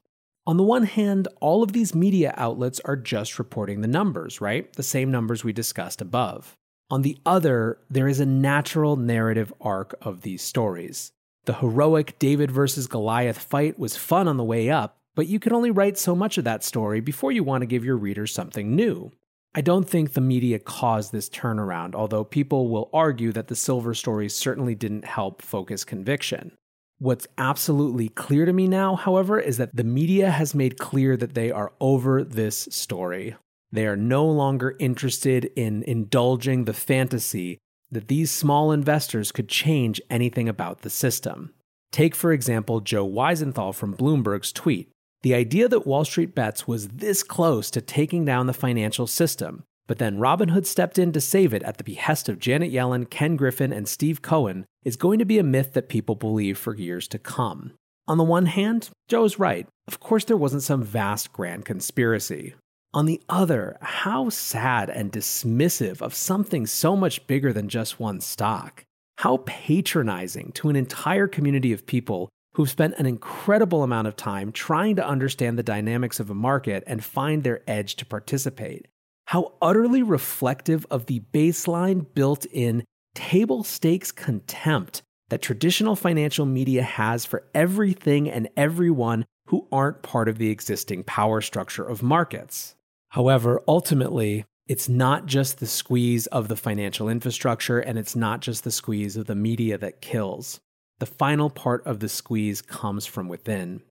On 0.46 0.58
the 0.58 0.64
one 0.64 0.84
hand, 0.84 1.28
all 1.42 1.64
of 1.64 1.72
these 1.72 1.96
media 1.96 2.36
outlets 2.38 2.80
are 2.82 2.96
just 2.96 3.40
reporting 3.40 3.82
the 3.82 3.88
numbers, 3.88 4.40
right? 4.40 4.72
The 4.74 4.84
same 4.84 5.10
numbers 5.10 5.44
we 5.44 5.54
discussed 5.54 6.02
above. 6.02 6.56
On 6.92 7.04
the 7.04 7.20
other, 7.26 7.78
there 7.90 8.08
is 8.08 8.20
a 8.20 8.26
natural 8.26 8.96
narrative 8.96 9.54
arc 9.62 9.96
of 10.02 10.22
these 10.22 10.42
stories. 10.42 11.12
The 11.46 11.54
heroic 11.54 12.18
David 12.18 12.50
versus 12.50 12.88
Goliath 12.88 13.38
fight 13.38 13.78
was 13.78 13.96
fun 13.96 14.28
on 14.28 14.38
the 14.38 14.44
way 14.44 14.70
up, 14.70 14.98
but 15.16 15.28
you 15.28 15.40
can 15.40 15.54
only 15.54 15.70
write 15.70 15.98
so 15.98 16.16
much 16.16 16.38
of 16.38 16.46
that 16.46 16.64
story 16.64 17.00
before 17.00 17.32
you 17.32 17.44
want 17.44 17.62
to 17.62 17.68
give 17.68 17.86
your 17.86 17.98
readers 17.98 18.34
something 18.34 18.76
new. 18.76 19.12
I 19.54 19.62
don't 19.62 19.88
think 19.88 20.14
the 20.14 20.22
media 20.22 20.60
caused 20.60 21.12
this 21.12 21.30
turnaround, 21.30 21.96
although 21.96 22.24
people 22.24 22.70
will 22.70 22.90
argue 22.94 23.32
that 23.34 23.48
the 23.48 23.56
Silver 23.56 23.94
stories 23.94 24.36
certainly 24.36 24.76
didn't 24.76 25.06
help 25.06 25.42
focus 25.42 25.84
conviction. 25.84 26.52
What's 27.00 27.28
absolutely 27.38 28.10
clear 28.10 28.46
to 28.46 28.54
me 28.54 28.68
now, 28.68 28.96
however, 28.96 29.40
is 29.40 29.58
that 29.58 29.76
the 29.76 29.84
media 29.84 30.32
has 30.32 30.54
made 30.54 30.78
clear 30.78 31.16
that 31.18 31.34
they 31.34 31.50
are 31.52 31.72
over 31.80 32.24
this 32.24 32.68
story. 32.72 33.36
They 33.72 33.86
are 33.86 33.96
no 33.96 34.26
longer 34.26 34.76
interested 34.80 35.46
in 35.56 35.84
indulging 35.84 36.66
the 36.66 36.74
fantasy 36.74 37.60
that 37.92 38.08
these 38.08 38.32
small 38.32 38.72
investors 38.72 39.32
could 39.32 39.50
change 39.50 40.02
anything 40.10 40.50
about 40.50 40.82
the 40.82 40.90
system. 40.90 41.54
Take, 41.92 42.16
for 42.16 42.32
example, 42.32 42.82
Joe 42.82 43.08
Weisenthal 43.08 43.74
from 43.74 43.96
Bloomberg's 43.96 44.52
tweet. 44.52 44.90
The 45.22 45.34
idea 45.34 45.68
that 45.68 45.88
Wall 45.88 46.06
Street 46.06 46.34
Bets 46.36 46.68
was 46.68 46.88
this 46.90 47.24
close 47.24 47.70
to 47.72 47.82
taking 47.82 48.26
down 48.26 48.48
the 48.48 48.54
financial 48.54 49.08
system, 49.08 49.64
but 49.88 49.98
then 49.98 50.20
Robinhood 50.20 50.66
stepped 50.66 51.00
in 51.00 51.12
to 51.14 51.20
save 51.20 51.54
it 51.54 51.64
at 51.64 51.78
the 51.78 51.84
behest 51.84 52.30
of 52.30 52.40
Janet 52.40 52.72
Yellen, 52.72 53.10
Ken 53.10 53.36
Griffin, 53.36 53.74
and 53.74 53.88
Steve 53.88 54.22
Cohen, 54.22 54.66
is 54.84 54.96
going 54.96 55.20
to 55.20 55.26
be 55.26 55.40
a 55.40 55.44
myth 55.44 55.74
that 55.74 55.90
people 55.90 56.16
believe 56.16 56.58
for 56.58 56.76
years 56.76 57.08
to 57.08 57.20
come. 57.20 57.74
On 58.08 58.18
the 58.18 58.24
one 58.24 58.46
hand, 58.46 58.90
Joe 59.08 59.26
is 59.26 59.40
right. 59.40 59.68
Of 59.88 60.00
course, 60.00 60.26
there 60.26 60.38
wasn't 60.38 60.64
some 60.64 60.84
vast 60.84 61.34
grand 61.34 61.66
conspiracy. 61.66 62.54
On 62.92 63.06
the 63.06 63.22
other, 63.30 63.78
how 63.82 64.30
sad 64.30 64.90
and 64.90 65.12
dismissive 65.12 66.02
of 66.02 66.16
something 66.16 66.66
so 66.66 66.96
much 66.96 67.28
bigger 67.28 67.54
than 67.54 67.70
just 67.70 68.00
one 68.00 68.20
stock. 68.20 68.84
How 69.20 69.44
patronizing 69.46 70.52
to 70.54 70.70
an 70.70 70.76
entire 70.76 71.28
community 71.28 71.72
of 71.72 71.86
people 71.86 72.30
who've 72.56 72.70
spent 72.70 72.96
an 72.98 73.06
incredible 73.06 73.84
amount 73.84 74.08
of 74.08 74.16
time 74.16 74.52
trying 74.52 74.96
to 74.96 75.08
understand 75.08 75.56
the 75.56 75.64
dynamics 75.64 76.20
of 76.20 76.32
a 76.32 76.34
market 76.34 76.84
and 76.88 77.04
find 77.04 77.44
their 77.44 77.62
edge 77.68 77.96
to 77.98 78.08
participate. 78.08 78.88
How 79.28 79.54
utterly 79.62 80.02
reflective 80.02 80.88
of 80.90 81.06
the 81.06 81.20
baseline 81.32 82.08
built 82.16 82.46
in 82.46 82.84
table 83.14 83.64
stakes 83.64 84.12
contempt 84.12 85.04
that 85.30 85.44
traditional 85.44 85.96
financial 85.96 86.48
media 86.48 86.82
has 86.82 87.24
for 87.24 87.44
everything 87.54 88.28
and 88.28 88.50
everyone 88.58 89.26
who 89.50 89.68
aren't 89.72 90.02
part 90.02 90.28
of 90.28 90.40
the 90.40 90.50
existing 90.50 91.04
power 91.04 91.40
structure 91.40 91.84
of 91.84 92.02
markets. 92.02 92.76
However, 93.10 93.62
ultimately, 93.68 94.46
it's 94.68 94.88
not 94.88 95.26
just 95.26 95.60
the 95.60 95.68
squeeze 95.68 96.28
of 96.28 96.48
the 96.48 96.56
financial 96.56 97.10
infrastructure 97.10 97.80
and 97.80 97.98
it's 97.98 98.16
not 98.16 98.42
just 98.42 98.64
the 98.64 98.72
squeeze 98.72 99.18
of 99.18 99.26
the 99.26 99.36
media 99.36 99.78
that 99.80 100.02
kills. 100.02 100.60
The 101.00 101.08
final 101.08 101.50
part 101.50 101.86
of 101.88 102.00
the 102.00 102.10
squeeze 102.10 102.62
comes 102.62 103.06
from 103.06 103.28
within. 103.28 103.82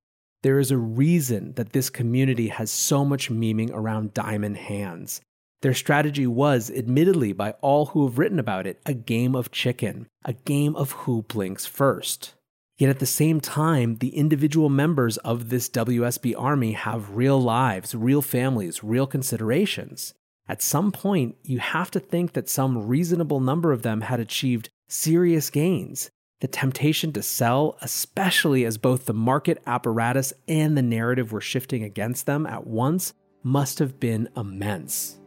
There 0.42 0.60
is 0.60 0.70
a 0.70 0.76
reason 0.78 1.54
that 1.54 1.72
this 1.72 1.90
community 1.90 2.48
has 2.48 2.70
so 2.70 3.04
much 3.04 3.28
memeing 3.28 3.72
around 3.72 4.14
diamond 4.14 4.56
hands. 4.56 5.20
Their 5.62 5.74
strategy 5.74 6.28
was, 6.28 6.70
admittedly, 6.70 7.32
by 7.32 7.52
all 7.60 7.86
who 7.86 8.06
have 8.06 8.18
written 8.18 8.38
about 8.38 8.64
it, 8.64 8.80
a 8.86 8.94
game 8.94 9.34
of 9.34 9.50
chicken, 9.50 10.06
a 10.24 10.34
game 10.34 10.76
of 10.76 10.92
who 10.92 11.22
blinks 11.22 11.66
first. 11.66 12.34
Yet 12.78 12.90
at 12.90 13.00
the 13.00 13.06
same 13.06 13.40
time, 13.40 13.96
the 13.96 14.16
individual 14.16 14.68
members 14.68 15.16
of 15.18 15.48
this 15.48 15.68
WSB 15.68 16.34
army 16.38 16.72
have 16.72 17.16
real 17.16 17.40
lives, 17.40 17.92
real 17.92 18.22
families, 18.22 18.84
real 18.84 19.06
considerations. 19.06 20.14
At 20.48 20.62
some 20.62 20.92
point, 20.92 21.34
you 21.42 21.58
have 21.58 21.90
to 21.90 22.00
think 22.00 22.32
that 22.32 22.48
some 22.48 22.86
reasonable 22.86 23.40
number 23.40 23.72
of 23.72 23.82
them 23.82 24.02
had 24.02 24.20
achieved 24.20 24.70
serious 24.86 25.50
gains, 25.50 26.10
the 26.40 26.46
temptation 26.46 27.12
to 27.14 27.22
sell, 27.22 27.76
especially 27.82 28.64
as 28.64 28.78
both 28.78 29.06
the 29.06 29.12
market 29.12 29.60
apparatus 29.66 30.32
and 30.46 30.78
the 30.78 30.82
narrative 30.82 31.32
were 31.32 31.40
shifting 31.40 31.82
against 31.82 32.26
them 32.26 32.46
at 32.46 32.64
once, 32.64 33.12
must 33.42 33.80
have 33.80 33.98
been 33.98 34.28
immense. 34.36 35.18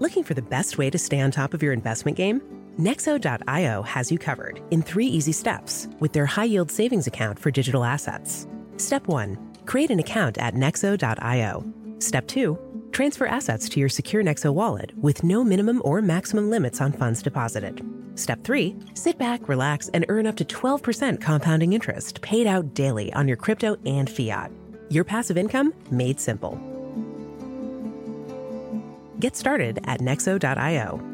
Looking 0.00 0.22
for 0.22 0.34
the 0.34 0.42
best 0.42 0.76
way 0.76 0.90
to 0.90 0.98
stay 0.98 1.20
on 1.20 1.30
top 1.30 1.54
of 1.54 1.62
your 1.62 1.72
investment 1.72 2.18
game? 2.18 2.53
Nexo.io 2.78 3.82
has 3.82 4.10
you 4.10 4.18
covered 4.18 4.60
in 4.72 4.82
three 4.82 5.06
easy 5.06 5.30
steps 5.30 5.86
with 6.00 6.12
their 6.12 6.26
high 6.26 6.44
yield 6.44 6.72
savings 6.72 7.06
account 7.06 7.38
for 7.38 7.52
digital 7.52 7.84
assets. 7.84 8.48
Step 8.78 9.06
one, 9.06 9.38
create 9.64 9.92
an 9.92 10.00
account 10.00 10.38
at 10.38 10.54
Nexo.io. 10.54 11.64
Step 12.00 12.26
two, 12.26 12.58
transfer 12.90 13.26
assets 13.26 13.68
to 13.68 13.78
your 13.78 13.88
secure 13.88 14.24
Nexo 14.24 14.52
wallet 14.52 14.92
with 14.98 15.22
no 15.22 15.44
minimum 15.44 15.82
or 15.84 16.02
maximum 16.02 16.50
limits 16.50 16.80
on 16.80 16.90
funds 16.90 17.22
deposited. 17.22 17.80
Step 18.16 18.42
three, 18.42 18.74
sit 18.94 19.18
back, 19.18 19.48
relax, 19.48 19.88
and 19.90 20.04
earn 20.08 20.26
up 20.26 20.34
to 20.34 20.44
12% 20.44 21.20
compounding 21.20 21.74
interest 21.74 22.22
paid 22.22 22.48
out 22.48 22.74
daily 22.74 23.12
on 23.12 23.28
your 23.28 23.36
crypto 23.36 23.76
and 23.86 24.10
fiat. 24.10 24.50
Your 24.90 25.04
passive 25.04 25.38
income 25.38 25.72
made 25.92 26.18
simple. 26.18 26.60
Get 29.20 29.36
started 29.36 29.78
at 29.84 30.00
Nexo.io. 30.00 31.13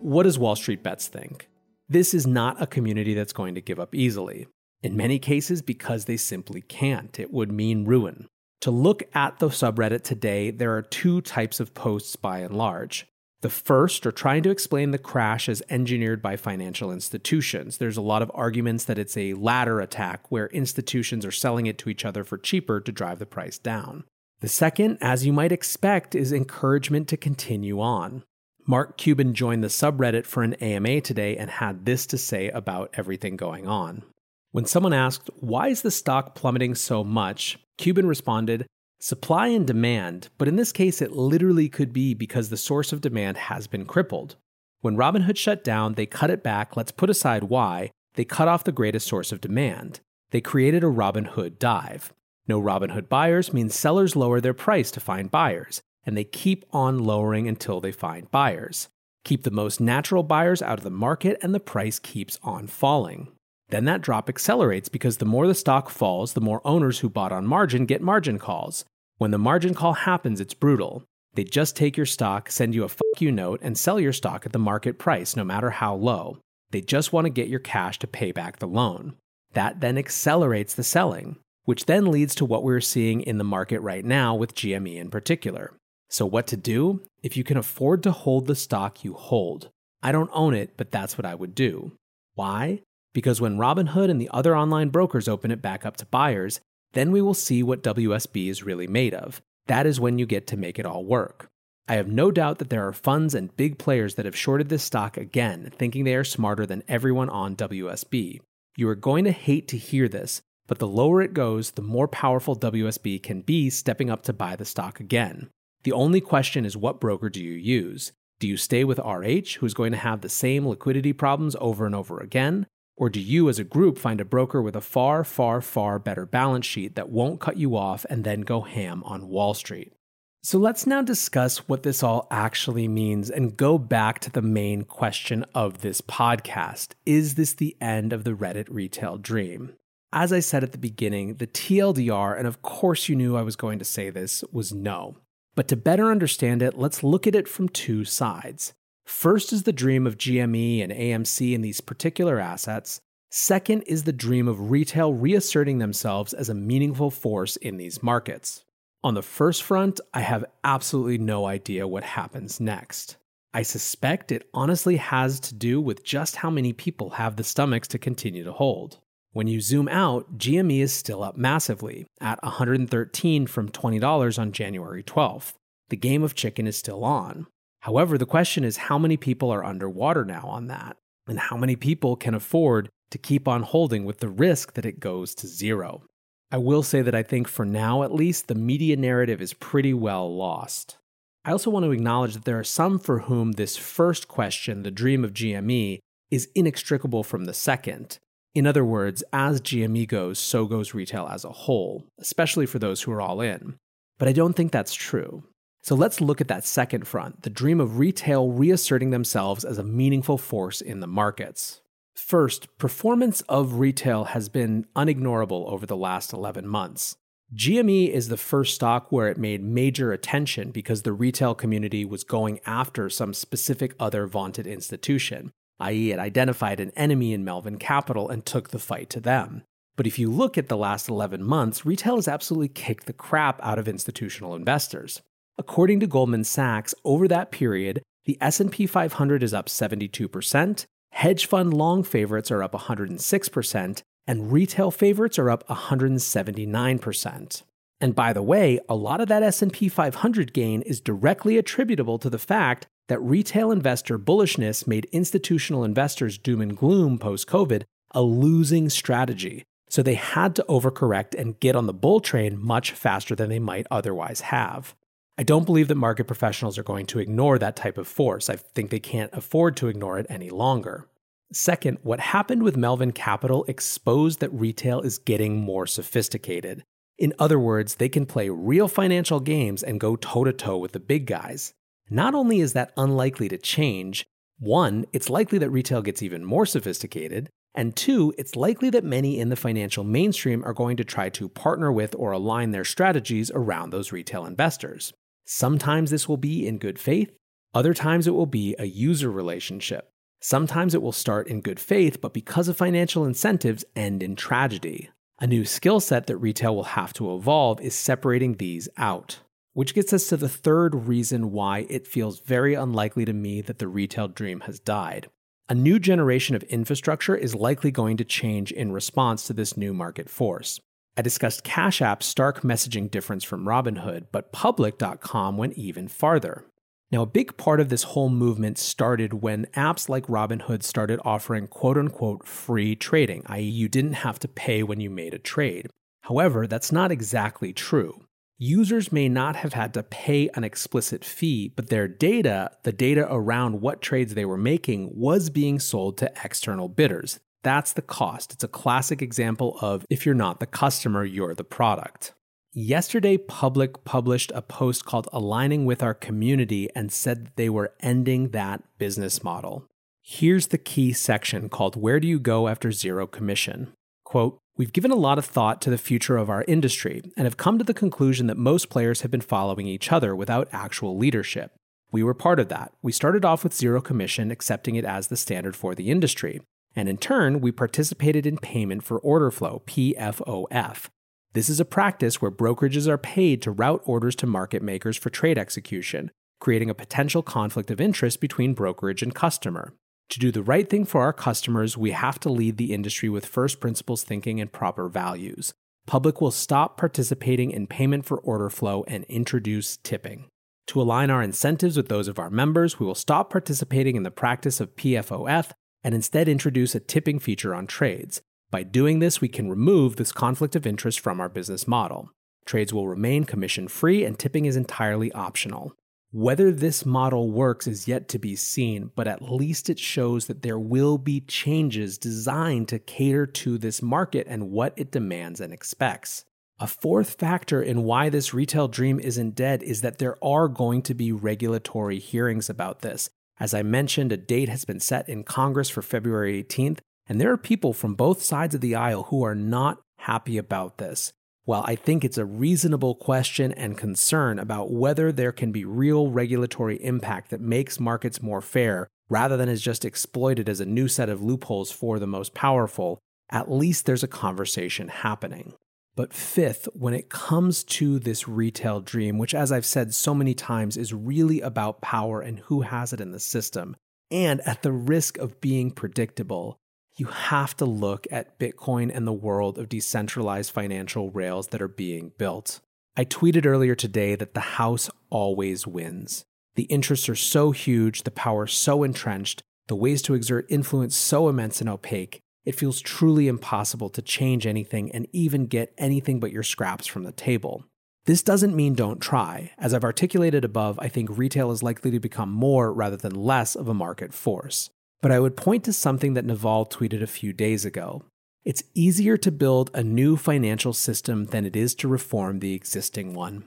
What 0.00 0.22
does 0.22 0.38
Wall 0.38 0.56
Street 0.56 0.82
Bets 0.82 1.08
think? 1.08 1.48
This 1.86 2.14
is 2.14 2.26
not 2.26 2.60
a 2.60 2.66
community 2.66 3.12
that's 3.12 3.34
going 3.34 3.54
to 3.54 3.60
give 3.60 3.78
up 3.78 3.94
easily. 3.94 4.46
In 4.82 4.96
many 4.96 5.18
cases, 5.18 5.60
because 5.60 6.06
they 6.06 6.16
simply 6.16 6.62
can't. 6.62 7.20
It 7.20 7.30
would 7.32 7.52
mean 7.52 7.84
ruin. 7.84 8.26
To 8.62 8.70
look 8.70 9.02
at 9.14 9.38
the 9.40 9.48
subreddit 9.48 10.02
today, 10.02 10.50
there 10.50 10.74
are 10.74 10.80
two 10.80 11.20
types 11.20 11.60
of 11.60 11.74
posts 11.74 12.16
by 12.16 12.38
and 12.38 12.56
large. 12.56 13.06
The 13.42 13.50
first 13.50 14.06
are 14.06 14.12
trying 14.12 14.42
to 14.44 14.50
explain 14.50 14.90
the 14.90 14.98
crash 14.98 15.50
as 15.50 15.62
engineered 15.68 16.22
by 16.22 16.36
financial 16.36 16.90
institutions. 16.90 17.76
There's 17.76 17.98
a 17.98 18.02
lot 18.02 18.22
of 18.22 18.30
arguments 18.34 18.84
that 18.84 18.98
it's 18.98 19.18
a 19.18 19.34
ladder 19.34 19.80
attack 19.80 20.30
where 20.30 20.46
institutions 20.48 21.26
are 21.26 21.30
selling 21.30 21.66
it 21.66 21.76
to 21.78 21.90
each 21.90 22.06
other 22.06 22.24
for 22.24 22.38
cheaper 22.38 22.80
to 22.80 22.92
drive 22.92 23.18
the 23.18 23.26
price 23.26 23.58
down. 23.58 24.04
The 24.40 24.48
second, 24.48 24.96
as 25.02 25.26
you 25.26 25.34
might 25.34 25.52
expect, 25.52 26.14
is 26.14 26.32
encouragement 26.32 27.06
to 27.08 27.18
continue 27.18 27.80
on. 27.80 28.24
Mark 28.70 28.96
Cuban 28.96 29.34
joined 29.34 29.64
the 29.64 29.68
subreddit 29.68 30.26
for 30.26 30.44
an 30.44 30.54
AMA 30.54 31.00
today 31.00 31.36
and 31.36 31.50
had 31.50 31.86
this 31.86 32.06
to 32.06 32.16
say 32.16 32.50
about 32.50 32.94
everything 32.94 33.34
going 33.34 33.66
on. 33.66 34.04
When 34.52 34.64
someone 34.64 34.92
asked, 34.92 35.28
Why 35.40 35.66
is 35.66 35.82
the 35.82 35.90
stock 35.90 36.36
plummeting 36.36 36.76
so 36.76 37.02
much? 37.02 37.58
Cuban 37.78 38.06
responded, 38.06 38.68
Supply 39.00 39.48
and 39.48 39.66
demand, 39.66 40.28
but 40.38 40.46
in 40.46 40.54
this 40.54 40.70
case, 40.70 41.02
it 41.02 41.10
literally 41.10 41.68
could 41.68 41.92
be 41.92 42.14
because 42.14 42.48
the 42.48 42.56
source 42.56 42.92
of 42.92 43.00
demand 43.00 43.38
has 43.38 43.66
been 43.66 43.86
crippled. 43.86 44.36
When 44.82 44.96
Robinhood 44.96 45.36
shut 45.36 45.64
down, 45.64 45.94
they 45.94 46.06
cut 46.06 46.30
it 46.30 46.44
back. 46.44 46.76
Let's 46.76 46.92
put 46.92 47.10
aside 47.10 47.42
why. 47.42 47.90
They 48.14 48.24
cut 48.24 48.46
off 48.46 48.62
the 48.62 48.70
greatest 48.70 49.08
source 49.08 49.32
of 49.32 49.40
demand. 49.40 49.98
They 50.30 50.40
created 50.40 50.84
a 50.84 50.86
Robinhood 50.86 51.58
dive. 51.58 52.12
No 52.46 52.62
Robinhood 52.62 53.08
buyers 53.08 53.52
means 53.52 53.74
sellers 53.74 54.14
lower 54.14 54.40
their 54.40 54.54
price 54.54 54.92
to 54.92 55.00
find 55.00 55.28
buyers, 55.28 55.82
and 56.04 56.16
they 56.16 56.24
keep 56.24 56.64
on 56.72 56.98
lowering 56.98 57.48
until 57.48 57.80
they 57.80 57.92
find 57.92 58.30
buyers. 58.30 58.88
Keep 59.24 59.42
the 59.42 59.50
most 59.50 59.80
natural 59.80 60.22
buyers 60.22 60.62
out 60.62 60.78
of 60.78 60.84
the 60.84 60.90
market, 60.90 61.38
and 61.42 61.54
the 61.54 61.60
price 61.60 61.98
keeps 61.98 62.38
on 62.42 62.66
falling. 62.66 63.28
Then 63.68 63.84
that 63.84 64.00
drop 64.00 64.28
accelerates 64.28 64.88
because 64.88 65.18
the 65.18 65.24
more 65.24 65.46
the 65.46 65.54
stock 65.54 65.90
falls, 65.90 66.32
the 66.32 66.40
more 66.40 66.60
owners 66.64 67.00
who 67.00 67.08
bought 67.08 67.32
on 67.32 67.46
margin 67.46 67.86
get 67.86 68.02
margin 68.02 68.38
calls. 68.38 68.84
When 69.18 69.30
the 69.30 69.38
margin 69.38 69.74
call 69.74 69.92
happens, 69.92 70.40
it's 70.40 70.54
brutal. 70.54 71.04
They 71.34 71.44
just 71.44 71.76
take 71.76 71.96
your 71.96 72.06
stock, 72.06 72.50
send 72.50 72.74
you 72.74 72.82
a 72.82 72.88
fuck 72.88 73.20
you 73.20 73.30
note, 73.30 73.60
and 73.62 73.78
sell 73.78 74.00
your 74.00 74.12
stock 74.12 74.44
at 74.44 74.52
the 74.52 74.58
market 74.58 74.98
price, 74.98 75.36
no 75.36 75.44
matter 75.44 75.70
how 75.70 75.94
low. 75.94 76.38
They 76.70 76.80
just 76.80 77.12
want 77.12 77.26
to 77.26 77.30
get 77.30 77.48
your 77.48 77.60
cash 77.60 77.98
to 78.00 78.06
pay 78.06 78.32
back 78.32 78.58
the 78.58 78.66
loan. 78.66 79.14
That 79.52 79.80
then 79.80 79.98
accelerates 79.98 80.74
the 80.74 80.84
selling, 80.84 81.36
which 81.64 81.86
then 81.86 82.10
leads 82.10 82.34
to 82.36 82.44
what 82.44 82.64
we're 82.64 82.80
seeing 82.80 83.20
in 83.20 83.38
the 83.38 83.44
market 83.44 83.80
right 83.80 84.04
now 84.04 84.34
with 84.34 84.54
GME 84.54 84.96
in 84.96 85.10
particular. 85.10 85.72
So, 86.10 86.26
what 86.26 86.48
to 86.48 86.56
do? 86.56 87.02
If 87.22 87.36
you 87.36 87.44
can 87.44 87.56
afford 87.56 88.02
to 88.02 88.10
hold 88.10 88.46
the 88.46 88.56
stock, 88.56 89.04
you 89.04 89.14
hold. 89.14 89.70
I 90.02 90.10
don't 90.10 90.30
own 90.32 90.54
it, 90.54 90.76
but 90.76 90.90
that's 90.90 91.16
what 91.16 91.24
I 91.24 91.36
would 91.36 91.54
do. 91.54 91.92
Why? 92.34 92.80
Because 93.12 93.40
when 93.40 93.58
Robinhood 93.58 94.10
and 94.10 94.20
the 94.20 94.30
other 94.32 94.56
online 94.56 94.88
brokers 94.88 95.28
open 95.28 95.52
it 95.52 95.62
back 95.62 95.86
up 95.86 95.96
to 95.98 96.06
buyers, 96.06 96.60
then 96.94 97.12
we 97.12 97.22
will 97.22 97.34
see 97.34 97.62
what 97.62 97.84
WSB 97.84 98.48
is 98.48 98.64
really 98.64 98.88
made 98.88 99.14
of. 99.14 99.40
That 99.66 99.86
is 99.86 100.00
when 100.00 100.18
you 100.18 100.26
get 100.26 100.48
to 100.48 100.56
make 100.56 100.80
it 100.80 100.86
all 100.86 101.04
work. 101.04 101.46
I 101.86 101.94
have 101.94 102.08
no 102.08 102.30
doubt 102.30 102.58
that 102.58 102.70
there 102.70 102.86
are 102.86 102.92
funds 102.92 103.34
and 103.34 103.56
big 103.56 103.78
players 103.78 104.16
that 104.16 104.24
have 104.24 104.36
shorted 104.36 104.68
this 104.68 104.82
stock 104.82 105.16
again, 105.16 105.72
thinking 105.76 106.04
they 106.04 106.14
are 106.16 106.24
smarter 106.24 106.66
than 106.66 106.82
everyone 106.88 107.28
on 107.28 107.56
WSB. 107.56 108.40
You 108.76 108.88
are 108.88 108.96
going 108.96 109.24
to 109.24 109.32
hate 109.32 109.68
to 109.68 109.76
hear 109.76 110.08
this, 110.08 110.40
but 110.66 110.78
the 110.78 110.88
lower 110.88 111.20
it 111.22 111.34
goes, 111.34 111.72
the 111.72 111.82
more 111.82 112.08
powerful 112.08 112.56
WSB 112.56 113.22
can 113.22 113.42
be 113.42 113.70
stepping 113.70 114.10
up 114.10 114.22
to 114.24 114.32
buy 114.32 114.56
the 114.56 114.64
stock 114.64 114.98
again. 114.98 115.50
The 115.82 115.92
only 115.92 116.20
question 116.20 116.64
is 116.64 116.76
what 116.76 117.00
broker 117.00 117.30
do 117.30 117.42
you 117.42 117.52
use? 117.52 118.12
Do 118.38 118.46
you 118.46 118.56
stay 118.56 118.84
with 118.84 118.98
RH, 118.98 119.58
who's 119.58 119.74
going 119.74 119.92
to 119.92 119.98
have 119.98 120.20
the 120.20 120.28
same 120.28 120.66
liquidity 120.66 121.12
problems 121.12 121.56
over 121.60 121.86
and 121.86 121.94
over 121.94 122.20
again? 122.20 122.66
Or 122.96 123.08
do 123.08 123.20
you, 123.20 123.48
as 123.48 123.58
a 123.58 123.64
group, 123.64 123.96
find 123.96 124.20
a 124.20 124.26
broker 124.26 124.60
with 124.60 124.76
a 124.76 124.82
far, 124.82 125.24
far, 125.24 125.62
far 125.62 125.98
better 125.98 126.26
balance 126.26 126.66
sheet 126.66 126.96
that 126.96 127.08
won't 127.08 127.40
cut 127.40 127.56
you 127.56 127.76
off 127.76 128.04
and 128.10 128.24
then 128.24 128.42
go 128.42 128.60
ham 128.60 129.02
on 129.04 129.28
Wall 129.28 129.54
Street? 129.54 129.94
So 130.42 130.58
let's 130.58 130.86
now 130.86 131.02
discuss 131.02 131.68
what 131.68 131.82
this 131.82 132.02
all 132.02 132.26
actually 132.30 132.88
means 132.88 133.30
and 133.30 133.56
go 133.56 133.76
back 133.76 134.20
to 134.20 134.30
the 134.30 134.42
main 134.42 134.84
question 134.84 135.44
of 135.54 135.80
this 135.80 136.00
podcast. 136.00 136.92
Is 137.04 137.34
this 137.34 137.54
the 137.54 137.76
end 137.80 138.12
of 138.12 138.24
the 138.24 138.32
Reddit 138.32 138.68
retail 138.70 139.18
dream? 139.18 139.74
As 140.12 140.32
I 140.32 140.40
said 140.40 140.62
at 140.62 140.72
the 140.72 140.78
beginning, 140.78 141.34
the 141.34 141.46
TLDR, 141.46 142.38
and 142.38 142.46
of 142.46 142.62
course 142.62 143.08
you 143.08 143.16
knew 143.16 143.36
I 143.36 143.42
was 143.42 143.56
going 143.56 143.78
to 143.78 143.84
say 143.84 144.08
this, 144.08 144.42
was 144.50 144.72
no. 144.72 145.16
But 145.54 145.68
to 145.68 145.76
better 145.76 146.10
understand 146.10 146.62
it, 146.62 146.78
let's 146.78 147.02
look 147.02 147.26
at 147.26 147.34
it 147.34 147.48
from 147.48 147.68
two 147.68 148.04
sides. 148.04 148.72
First 149.04 149.52
is 149.52 149.64
the 149.64 149.72
dream 149.72 150.06
of 150.06 150.18
GME 150.18 150.82
and 150.82 150.92
AMC 150.92 151.52
in 151.52 151.62
these 151.62 151.80
particular 151.80 152.38
assets. 152.38 153.00
Second 153.30 153.82
is 153.82 154.04
the 154.04 154.12
dream 154.12 154.48
of 154.48 154.70
retail 154.70 155.12
reasserting 155.12 155.78
themselves 155.78 156.32
as 156.32 156.48
a 156.48 156.54
meaningful 156.54 157.10
force 157.10 157.56
in 157.56 157.76
these 157.76 158.02
markets. 158.02 158.64
On 159.02 159.14
the 159.14 159.22
first 159.22 159.62
front, 159.62 160.00
I 160.12 160.20
have 160.20 160.44
absolutely 160.62 161.18
no 161.18 161.46
idea 161.46 161.88
what 161.88 162.04
happens 162.04 162.60
next. 162.60 163.16
I 163.52 163.62
suspect 163.62 164.30
it 164.30 164.48
honestly 164.54 164.96
has 164.96 165.40
to 165.40 165.54
do 165.54 165.80
with 165.80 166.04
just 166.04 166.36
how 166.36 166.50
many 166.50 166.72
people 166.72 167.10
have 167.10 167.36
the 167.36 167.44
stomachs 167.44 167.88
to 167.88 167.98
continue 167.98 168.44
to 168.44 168.52
hold. 168.52 168.98
When 169.32 169.46
you 169.46 169.60
zoom 169.60 169.86
out, 169.88 170.38
GME 170.38 170.80
is 170.80 170.92
still 170.92 171.22
up 171.22 171.36
massively, 171.36 172.04
at 172.20 172.42
113 172.42 173.46
from 173.46 173.68
$20 173.68 174.38
on 174.40 174.50
January 174.50 175.04
12th. 175.04 175.52
The 175.88 175.96
game 175.96 176.24
of 176.24 176.34
chicken 176.34 176.66
is 176.66 176.76
still 176.76 177.04
on. 177.04 177.46
However, 177.82 178.18
the 178.18 178.26
question 178.26 178.64
is 178.64 178.76
how 178.76 178.98
many 178.98 179.16
people 179.16 179.52
are 179.52 179.64
underwater 179.64 180.24
now 180.24 180.48
on 180.48 180.66
that? 180.66 180.96
And 181.28 181.38
how 181.38 181.56
many 181.56 181.76
people 181.76 182.16
can 182.16 182.34
afford 182.34 182.88
to 183.12 183.18
keep 183.18 183.46
on 183.46 183.62
holding 183.62 184.04
with 184.04 184.18
the 184.18 184.28
risk 184.28 184.74
that 184.74 184.84
it 184.84 184.98
goes 184.98 185.32
to 185.36 185.46
zero? 185.46 186.02
I 186.50 186.58
will 186.58 186.82
say 186.82 187.00
that 187.00 187.14
I 187.14 187.22
think 187.22 187.46
for 187.46 187.64
now 187.64 188.02
at 188.02 188.12
least, 188.12 188.48
the 188.48 188.56
media 188.56 188.96
narrative 188.96 189.40
is 189.40 189.54
pretty 189.54 189.94
well 189.94 190.34
lost. 190.34 190.98
I 191.44 191.52
also 191.52 191.70
want 191.70 191.84
to 191.84 191.92
acknowledge 191.92 192.34
that 192.34 192.44
there 192.46 192.58
are 192.58 192.64
some 192.64 192.98
for 192.98 193.20
whom 193.20 193.52
this 193.52 193.76
first 193.76 194.26
question, 194.26 194.82
the 194.82 194.90
dream 194.90 195.24
of 195.24 195.34
GME, 195.34 196.00
is 196.32 196.48
inextricable 196.56 197.22
from 197.22 197.44
the 197.44 197.54
second. 197.54 198.18
In 198.54 198.66
other 198.66 198.84
words, 198.84 199.22
as 199.32 199.60
GME 199.60 200.08
goes, 200.08 200.38
so 200.38 200.66
goes 200.66 200.92
retail 200.92 201.28
as 201.30 201.44
a 201.44 201.50
whole, 201.50 202.06
especially 202.18 202.66
for 202.66 202.80
those 202.80 203.02
who 203.02 203.12
are 203.12 203.20
all 203.20 203.40
in. 203.40 203.76
But 204.18 204.28
I 204.28 204.32
don't 204.32 204.54
think 204.54 204.72
that's 204.72 204.94
true. 204.94 205.44
So 205.82 205.94
let's 205.94 206.20
look 206.20 206.40
at 206.40 206.48
that 206.48 206.64
second 206.64 207.06
front 207.06 207.42
the 207.42 207.50
dream 207.50 207.80
of 207.80 207.98
retail 207.98 208.50
reasserting 208.50 209.10
themselves 209.10 209.64
as 209.64 209.78
a 209.78 209.84
meaningful 209.84 210.36
force 210.36 210.80
in 210.80 211.00
the 211.00 211.06
markets. 211.06 211.80
First, 212.16 212.76
performance 212.76 213.40
of 213.42 213.74
retail 213.74 214.24
has 214.24 214.48
been 214.48 214.84
unignorable 214.94 215.70
over 215.70 215.86
the 215.86 215.96
last 215.96 216.32
11 216.32 216.66
months. 216.66 217.16
GME 217.54 218.10
is 218.10 218.28
the 218.28 218.36
first 218.36 218.74
stock 218.74 219.10
where 219.10 219.28
it 219.28 219.38
made 219.38 219.62
major 219.62 220.12
attention 220.12 220.70
because 220.70 221.02
the 221.02 221.12
retail 221.12 221.54
community 221.54 222.04
was 222.04 222.22
going 222.22 222.60
after 222.66 223.08
some 223.08 223.32
specific 223.32 223.94
other 223.98 224.26
vaunted 224.26 224.66
institution, 224.66 225.50
i.e., 225.80 226.12
it 226.12 226.18
identified 226.18 226.80
an 226.80 226.92
enemy 226.96 227.32
in 227.32 227.44
Melvin 227.44 227.78
Capital 227.78 228.28
and 228.28 228.44
took 228.44 228.70
the 228.70 228.78
fight 228.78 229.10
to 229.10 229.20
them. 229.20 229.62
But 229.96 230.06
if 230.06 230.18
you 230.18 230.30
look 230.30 230.56
at 230.56 230.68
the 230.68 230.76
last 230.76 231.08
11 231.08 231.42
months, 231.42 231.84
retail 231.84 232.16
has 232.16 232.28
absolutely 232.28 232.68
kicked 232.68 233.06
the 233.06 233.12
crap 233.12 233.60
out 233.62 233.78
of 233.78 233.88
institutional 233.88 234.54
investors. 234.54 235.20
According 235.58 236.00
to 236.00 236.06
Goldman 236.06 236.44
Sachs, 236.44 236.94
over 237.04 237.28
that 237.28 237.50
period, 237.50 238.02
the 238.24 238.38
S&P 238.40 238.86
500 238.86 239.42
is 239.42 239.52
up 239.52 239.66
72%, 239.66 240.86
hedge 241.12 241.46
fund 241.46 241.74
long 241.74 242.02
favorites 242.02 242.50
are 242.50 242.62
up 242.62 242.72
106%, 242.72 244.02
and 244.26 244.52
retail 244.52 244.90
favorites 244.90 245.38
are 245.38 245.50
up 245.50 245.66
179%. 245.68 247.62
And 248.00 248.14
by 248.14 248.32
the 248.32 248.42
way, 248.42 248.78
a 248.88 248.94
lot 248.94 249.20
of 249.20 249.28
that 249.28 249.42
S&P 249.42 249.88
500 249.88 250.52
gain 250.52 250.80
is 250.82 251.00
directly 251.00 251.58
attributable 251.58 252.18
to 252.18 252.30
the 252.30 252.38
fact 252.38 252.86
that 253.10 253.20
retail 253.20 253.70
investor 253.70 254.18
bullishness 254.18 254.86
made 254.86 255.08
institutional 255.12 255.84
investors 255.84 256.38
doom 256.38 256.60
and 256.60 256.76
gloom 256.76 257.18
post-COVID 257.18 257.82
a 258.12 258.22
losing 258.22 258.88
strategy. 258.88 259.64
So 259.88 260.02
they 260.02 260.14
had 260.14 260.54
to 260.54 260.64
overcorrect 260.68 261.34
and 261.36 261.58
get 261.58 261.74
on 261.74 261.86
the 261.86 261.92
bull 261.92 262.20
train 262.20 262.56
much 262.64 262.92
faster 262.92 263.34
than 263.34 263.50
they 263.50 263.58
might 263.58 263.86
otherwise 263.90 264.42
have. 264.42 264.94
I 265.36 265.42
don't 265.42 265.66
believe 265.66 265.88
that 265.88 265.96
market 265.96 266.24
professionals 266.26 266.78
are 266.78 266.84
going 266.84 267.06
to 267.06 267.18
ignore 267.18 267.58
that 267.58 267.74
type 267.74 267.98
of 267.98 268.06
force. 268.06 268.48
I 268.48 268.56
think 268.56 268.90
they 268.90 269.00
can't 269.00 269.32
afford 269.34 269.76
to 269.78 269.88
ignore 269.88 270.18
it 270.18 270.26
any 270.28 270.50
longer. 270.50 271.08
Second, 271.52 271.98
what 272.02 272.20
happened 272.20 272.62
with 272.62 272.76
Melvin 272.76 273.10
Capital 273.10 273.64
exposed 273.66 274.38
that 274.38 274.52
retail 274.52 275.00
is 275.00 275.18
getting 275.18 275.60
more 275.60 275.86
sophisticated. 275.86 276.84
In 277.18 277.34
other 277.40 277.58
words, 277.58 277.96
they 277.96 278.08
can 278.08 278.24
play 278.26 278.48
real 278.48 278.86
financial 278.86 279.40
games 279.40 279.82
and 279.82 279.98
go 279.98 280.14
toe 280.14 280.44
to 280.44 280.52
toe 280.52 280.78
with 280.78 280.92
the 280.92 281.00
big 281.00 281.26
guys. 281.26 281.74
Not 282.10 282.34
only 282.34 282.58
is 282.60 282.72
that 282.72 282.92
unlikely 282.96 283.48
to 283.48 283.58
change, 283.58 284.26
one, 284.58 285.06
it's 285.12 285.30
likely 285.30 285.58
that 285.58 285.70
retail 285.70 286.02
gets 286.02 286.22
even 286.22 286.44
more 286.44 286.66
sophisticated, 286.66 287.48
and 287.74 287.94
two, 287.94 288.34
it's 288.36 288.56
likely 288.56 288.90
that 288.90 289.04
many 289.04 289.38
in 289.38 289.48
the 289.48 289.56
financial 289.56 290.02
mainstream 290.02 290.64
are 290.64 290.74
going 290.74 290.96
to 290.96 291.04
try 291.04 291.28
to 291.30 291.48
partner 291.48 291.92
with 291.92 292.16
or 292.18 292.32
align 292.32 292.72
their 292.72 292.84
strategies 292.84 293.50
around 293.52 293.90
those 293.90 294.10
retail 294.10 294.44
investors. 294.44 295.12
Sometimes 295.46 296.10
this 296.10 296.28
will 296.28 296.36
be 296.36 296.66
in 296.66 296.78
good 296.78 296.98
faith, 296.98 297.30
other 297.72 297.94
times 297.94 298.26
it 298.26 298.34
will 298.34 298.46
be 298.46 298.74
a 298.78 298.86
user 298.86 299.30
relationship. 299.30 300.10
Sometimes 300.40 300.94
it 300.94 301.02
will 301.02 301.12
start 301.12 301.46
in 301.46 301.60
good 301.60 301.78
faith, 301.78 302.20
but 302.20 302.34
because 302.34 302.66
of 302.66 302.76
financial 302.76 303.24
incentives, 303.24 303.84
end 303.94 304.22
in 304.22 304.34
tragedy. 304.34 305.10
A 305.38 305.46
new 305.46 305.64
skill 305.64 306.00
set 306.00 306.26
that 306.26 306.38
retail 306.38 306.74
will 306.74 306.82
have 306.82 307.12
to 307.14 307.34
evolve 307.34 307.80
is 307.80 307.94
separating 307.94 308.54
these 308.54 308.88
out. 308.96 309.38
Which 309.72 309.94
gets 309.94 310.12
us 310.12 310.28
to 310.28 310.36
the 310.36 310.48
third 310.48 311.06
reason 311.06 311.52
why 311.52 311.86
it 311.88 312.06
feels 312.06 312.40
very 312.40 312.74
unlikely 312.74 313.24
to 313.24 313.32
me 313.32 313.60
that 313.60 313.78
the 313.78 313.86
retail 313.86 314.26
dream 314.26 314.60
has 314.60 314.80
died. 314.80 315.28
A 315.68 315.74
new 315.74 316.00
generation 316.00 316.56
of 316.56 316.64
infrastructure 316.64 317.36
is 317.36 317.54
likely 317.54 317.92
going 317.92 318.16
to 318.16 318.24
change 318.24 318.72
in 318.72 318.90
response 318.90 319.46
to 319.46 319.52
this 319.52 319.76
new 319.76 319.94
market 319.94 320.28
force. 320.28 320.80
I 321.16 321.22
discussed 321.22 321.62
Cash 321.62 322.02
App's 322.02 322.26
stark 322.26 322.62
messaging 322.62 323.08
difference 323.08 323.44
from 323.44 323.64
Robinhood, 323.64 324.26
but 324.32 324.52
Public.com 324.52 325.56
went 325.56 325.74
even 325.74 326.08
farther. 326.08 326.64
Now, 327.12 327.22
a 327.22 327.26
big 327.26 327.56
part 327.56 327.78
of 327.78 327.88
this 327.88 328.04
whole 328.04 328.28
movement 328.28 328.78
started 328.78 329.34
when 329.34 329.66
apps 329.76 330.08
like 330.08 330.26
Robinhood 330.26 330.82
started 330.82 331.20
offering 331.24 331.68
quote 331.68 331.98
unquote 331.98 332.46
free 332.46 332.96
trading, 332.96 333.42
i.e., 333.46 333.62
you 333.62 333.88
didn't 333.88 334.14
have 334.14 334.40
to 334.40 334.48
pay 334.48 334.82
when 334.82 334.98
you 335.00 335.10
made 335.10 335.34
a 335.34 335.38
trade. 335.38 335.88
However, 336.22 336.66
that's 336.66 336.90
not 336.90 337.12
exactly 337.12 337.72
true. 337.72 338.24
Users 338.62 339.10
may 339.10 339.26
not 339.26 339.56
have 339.56 339.72
had 339.72 339.94
to 339.94 340.02
pay 340.02 340.50
an 340.54 340.64
explicit 340.64 341.24
fee, 341.24 341.72
but 341.74 341.88
their 341.88 342.06
data, 342.06 342.70
the 342.82 342.92
data 342.92 343.26
around 343.30 343.80
what 343.80 344.02
trades 344.02 344.34
they 344.34 344.44
were 344.44 344.58
making, 344.58 345.08
was 345.14 345.48
being 345.48 345.78
sold 345.78 346.18
to 346.18 346.30
external 346.44 346.86
bidders. 346.86 347.40
That's 347.62 347.94
the 347.94 348.02
cost. 348.02 348.52
It's 348.52 348.62
a 348.62 348.68
classic 348.68 349.22
example 349.22 349.78
of 349.80 350.04
if 350.10 350.26
you're 350.26 350.34
not 350.34 350.60
the 350.60 350.66
customer, 350.66 351.24
you're 351.24 351.54
the 351.54 351.64
product. 351.64 352.34
Yesterday, 352.74 353.38
Public 353.38 354.04
published 354.04 354.52
a 354.54 354.60
post 354.60 355.06
called 355.06 355.26
Aligning 355.32 355.86
with 355.86 356.02
Our 356.02 356.12
Community 356.12 356.90
and 356.94 357.10
said 357.10 357.46
that 357.46 357.56
they 357.56 357.70
were 357.70 357.94
ending 358.00 358.50
that 358.50 358.82
business 358.98 359.42
model. 359.42 359.86
Here's 360.20 360.66
the 360.66 360.76
key 360.76 361.14
section 361.14 361.70
called 361.70 361.96
Where 361.96 362.20
Do 362.20 362.28
You 362.28 362.38
Go 362.38 362.68
After 362.68 362.92
Zero 362.92 363.26
Commission? 363.26 363.94
Quote, 364.22 364.58
We've 364.80 364.94
given 364.94 365.10
a 365.10 365.14
lot 365.14 365.36
of 365.36 365.44
thought 365.44 365.82
to 365.82 365.90
the 365.90 365.98
future 365.98 366.38
of 366.38 366.48
our 366.48 366.64
industry 366.66 367.20
and 367.36 367.44
have 367.44 367.58
come 367.58 367.76
to 367.76 367.84
the 367.84 367.92
conclusion 367.92 368.46
that 368.46 368.56
most 368.56 368.88
players 368.88 369.20
have 369.20 369.30
been 369.30 369.42
following 369.42 369.86
each 369.86 370.10
other 370.10 370.34
without 370.34 370.68
actual 370.72 371.18
leadership. 371.18 371.74
We 372.10 372.22
were 372.22 372.32
part 372.32 372.58
of 372.58 372.70
that. 372.70 372.94
We 373.02 373.12
started 373.12 373.44
off 373.44 373.62
with 373.62 373.74
zero 373.74 374.00
commission, 374.00 374.50
accepting 374.50 374.94
it 374.94 375.04
as 375.04 375.26
the 375.26 375.36
standard 375.36 375.76
for 375.76 375.94
the 375.94 376.10
industry 376.10 376.62
and 376.96 377.10
in 377.10 377.18
turn, 377.18 377.60
we 377.60 377.72
participated 377.72 378.46
in 378.46 378.56
payment 378.56 379.04
for 379.04 379.18
order 379.18 379.50
flow, 379.50 379.82
PFOF. 379.86 381.08
This 381.52 381.68
is 381.68 381.78
a 381.78 381.84
practice 381.84 382.40
where 382.40 382.50
brokerages 382.50 383.06
are 383.06 383.18
paid 383.18 383.60
to 383.60 383.70
route 383.70 384.00
orders 384.06 384.34
to 384.36 384.46
market 384.46 384.82
makers 384.82 385.18
for 385.18 385.28
trade 385.28 385.58
execution, 385.58 386.30
creating 386.58 386.88
a 386.88 386.94
potential 386.94 387.42
conflict 387.42 387.90
of 387.90 388.00
interest 388.00 388.40
between 388.40 388.72
brokerage 388.72 389.22
and 389.22 389.34
customer. 389.34 389.92
To 390.30 390.38
do 390.38 390.52
the 390.52 390.62
right 390.62 390.88
thing 390.88 391.06
for 391.06 391.22
our 391.22 391.32
customers, 391.32 391.98
we 391.98 392.12
have 392.12 392.38
to 392.40 392.50
lead 392.50 392.76
the 392.76 392.94
industry 392.94 393.28
with 393.28 393.44
first 393.44 393.80
principles 393.80 394.22
thinking 394.22 394.60
and 394.60 394.70
proper 394.70 395.08
values. 395.08 395.74
Public 396.06 396.40
will 396.40 396.52
stop 396.52 396.96
participating 396.96 397.72
in 397.72 397.88
payment 397.88 398.24
for 398.24 398.38
order 398.38 398.70
flow 398.70 399.04
and 399.08 399.24
introduce 399.24 399.96
tipping. 399.98 400.46
To 400.86 401.02
align 401.02 401.30
our 401.30 401.42
incentives 401.42 401.96
with 401.96 402.08
those 402.08 402.28
of 402.28 402.38
our 402.38 402.48
members, 402.48 403.00
we 403.00 403.06
will 403.06 403.16
stop 403.16 403.50
participating 403.50 404.14
in 404.14 404.22
the 404.22 404.30
practice 404.30 404.80
of 404.80 404.94
PFOF 404.94 405.72
and 406.04 406.14
instead 406.14 406.48
introduce 406.48 406.94
a 406.94 407.00
tipping 407.00 407.40
feature 407.40 407.74
on 407.74 407.88
trades. 407.88 408.40
By 408.70 408.84
doing 408.84 409.18
this, 409.18 409.40
we 409.40 409.48
can 409.48 409.68
remove 409.68 410.14
this 410.14 410.30
conflict 410.30 410.76
of 410.76 410.86
interest 410.86 411.18
from 411.18 411.40
our 411.40 411.48
business 411.48 411.88
model. 411.88 412.30
Trades 412.64 412.92
will 412.92 413.08
remain 413.08 413.42
commission 413.44 413.88
free 413.88 414.24
and 414.24 414.38
tipping 414.38 414.64
is 414.64 414.76
entirely 414.76 415.32
optional. 415.32 415.92
Whether 416.32 416.70
this 416.70 417.04
model 417.04 417.50
works 417.50 417.86
is 417.86 418.06
yet 418.06 418.28
to 418.28 418.38
be 418.38 418.54
seen, 418.54 419.10
but 419.16 419.26
at 419.26 419.42
least 419.42 419.90
it 419.90 419.98
shows 419.98 420.46
that 420.46 420.62
there 420.62 420.78
will 420.78 421.18
be 421.18 421.40
changes 421.40 422.18
designed 422.18 422.88
to 422.88 422.98
cater 422.98 423.46
to 423.46 423.78
this 423.78 424.00
market 424.00 424.46
and 424.48 424.70
what 424.70 424.94
it 424.96 425.10
demands 425.10 425.60
and 425.60 425.72
expects. 425.72 426.44
A 426.78 426.86
fourth 426.86 427.34
factor 427.34 427.82
in 427.82 428.04
why 428.04 428.28
this 428.28 428.54
retail 428.54 428.88
dream 428.88 429.18
isn't 429.18 429.54
dead 429.54 429.82
is 429.82 430.00
that 430.02 430.18
there 430.18 430.42
are 430.42 430.68
going 430.68 431.02
to 431.02 431.14
be 431.14 431.32
regulatory 431.32 432.18
hearings 432.18 432.70
about 432.70 433.00
this, 433.00 433.28
as 433.60 433.74
I 433.74 433.82
mentioned, 433.82 434.32
a 434.32 434.38
date 434.38 434.70
has 434.70 434.86
been 434.86 435.00
set 435.00 435.28
in 435.28 435.44
Congress 435.44 435.90
for 435.90 436.00
February 436.00 436.64
18th, 436.64 437.00
and 437.28 437.38
there 437.38 437.52
are 437.52 437.58
people 437.58 437.92
from 437.92 438.14
both 438.14 438.42
sides 438.42 438.74
of 438.74 438.80
the 438.80 438.94
aisle 438.94 439.24
who 439.24 439.44
are 439.44 439.54
not 439.54 440.00
happy 440.20 440.56
about 440.56 440.96
this. 440.96 441.34
While 441.70 441.84
I 441.86 441.94
think 441.94 442.24
it's 442.24 442.36
a 442.36 442.44
reasonable 442.44 443.14
question 443.14 443.70
and 443.74 443.96
concern 443.96 444.58
about 444.58 444.90
whether 444.90 445.30
there 445.30 445.52
can 445.52 445.70
be 445.70 445.84
real 445.84 446.28
regulatory 446.28 446.96
impact 446.96 447.50
that 447.50 447.60
makes 447.60 448.00
markets 448.00 448.42
more 448.42 448.60
fair 448.60 449.06
rather 449.28 449.56
than 449.56 449.68
is 449.68 449.80
just 449.80 450.04
exploited 450.04 450.68
as 450.68 450.80
a 450.80 450.84
new 450.84 451.06
set 451.06 451.28
of 451.28 451.44
loopholes 451.44 451.92
for 451.92 452.18
the 452.18 452.26
most 452.26 452.54
powerful, 452.54 453.20
at 453.50 453.70
least 453.70 454.04
there's 454.04 454.24
a 454.24 454.26
conversation 454.26 455.06
happening. 455.06 455.74
But 456.16 456.34
fifth, 456.34 456.88
when 456.92 457.14
it 457.14 457.28
comes 457.28 457.84
to 457.84 458.18
this 458.18 458.48
retail 458.48 459.00
dream, 459.00 459.38
which, 459.38 459.54
as 459.54 459.70
I've 459.70 459.86
said 459.86 460.12
so 460.12 460.34
many 460.34 460.54
times, 460.54 460.96
is 460.96 461.14
really 461.14 461.60
about 461.60 462.00
power 462.00 462.40
and 462.40 462.58
who 462.58 462.80
has 462.80 463.12
it 463.12 463.20
in 463.20 463.30
the 463.30 463.38
system, 463.38 463.94
and 464.28 464.60
at 464.62 464.82
the 464.82 464.90
risk 464.90 465.38
of 465.38 465.60
being 465.60 465.92
predictable, 465.92 466.79
you 467.20 467.26
have 467.26 467.76
to 467.76 467.84
look 467.84 468.26
at 468.30 468.58
Bitcoin 468.58 469.14
and 469.14 469.26
the 469.26 469.32
world 469.32 469.78
of 469.78 469.88
decentralized 469.88 470.72
financial 470.72 471.30
rails 471.30 471.68
that 471.68 471.82
are 471.82 471.88
being 471.88 472.32
built. 472.38 472.80
I 473.16 473.24
tweeted 473.24 473.66
earlier 473.66 473.94
today 473.94 474.34
that 474.34 474.54
the 474.54 474.60
house 474.60 475.10
always 475.28 475.86
wins. 475.86 476.44
The 476.74 476.84
interests 476.84 477.28
are 477.28 477.36
so 477.36 477.70
huge, 477.70 478.22
the 478.22 478.30
power 478.30 478.66
so 478.66 479.02
entrenched, 479.02 479.62
the 479.88 479.96
ways 479.96 480.22
to 480.22 480.34
exert 480.34 480.66
influence 480.68 481.16
so 481.16 481.48
immense 481.48 481.80
and 481.80 481.90
opaque 481.90 482.40
it 482.64 482.74
feels 482.74 483.00
truly 483.00 483.48
impossible 483.48 484.10
to 484.10 484.22
change 484.22 484.66
anything 484.66 485.10
and 485.12 485.26
even 485.32 485.66
get 485.66 485.94
anything 485.96 486.40
but 486.40 486.52
your 486.52 486.62
scraps 486.62 487.06
from 487.06 487.24
the 487.24 487.32
table. 487.32 487.84
This 488.26 488.42
doesn't 488.42 488.76
mean 488.76 488.94
don't 488.94 489.20
try. 489.20 489.72
As 489.78 489.94
I've 489.94 490.04
articulated 490.04 490.64
above, 490.64 490.98
I 490.98 491.08
think 491.08 491.36
retail 491.36 491.70
is 491.70 491.82
likely 491.82 492.10
to 492.10 492.20
become 492.20 492.50
more 492.50 492.92
rather 492.92 493.16
than 493.16 493.34
less 493.34 493.74
of 493.74 493.88
a 493.88 493.94
market 493.94 494.34
force. 494.34 494.90
But 495.22 495.32
I 495.32 495.40
would 495.40 495.56
point 495.56 495.84
to 495.84 495.92
something 495.92 496.34
that 496.34 496.44
Naval 496.44 496.86
tweeted 496.86 497.22
a 497.22 497.26
few 497.26 497.52
days 497.52 497.84
ago. 497.84 498.24
It's 498.64 498.82
easier 498.94 499.36
to 499.38 499.52
build 499.52 499.90
a 499.94 500.02
new 500.02 500.36
financial 500.36 500.92
system 500.92 501.46
than 501.46 501.64
it 501.64 501.76
is 501.76 501.94
to 501.96 502.08
reform 502.08 502.58
the 502.58 502.74
existing 502.74 503.34
one. 503.34 503.64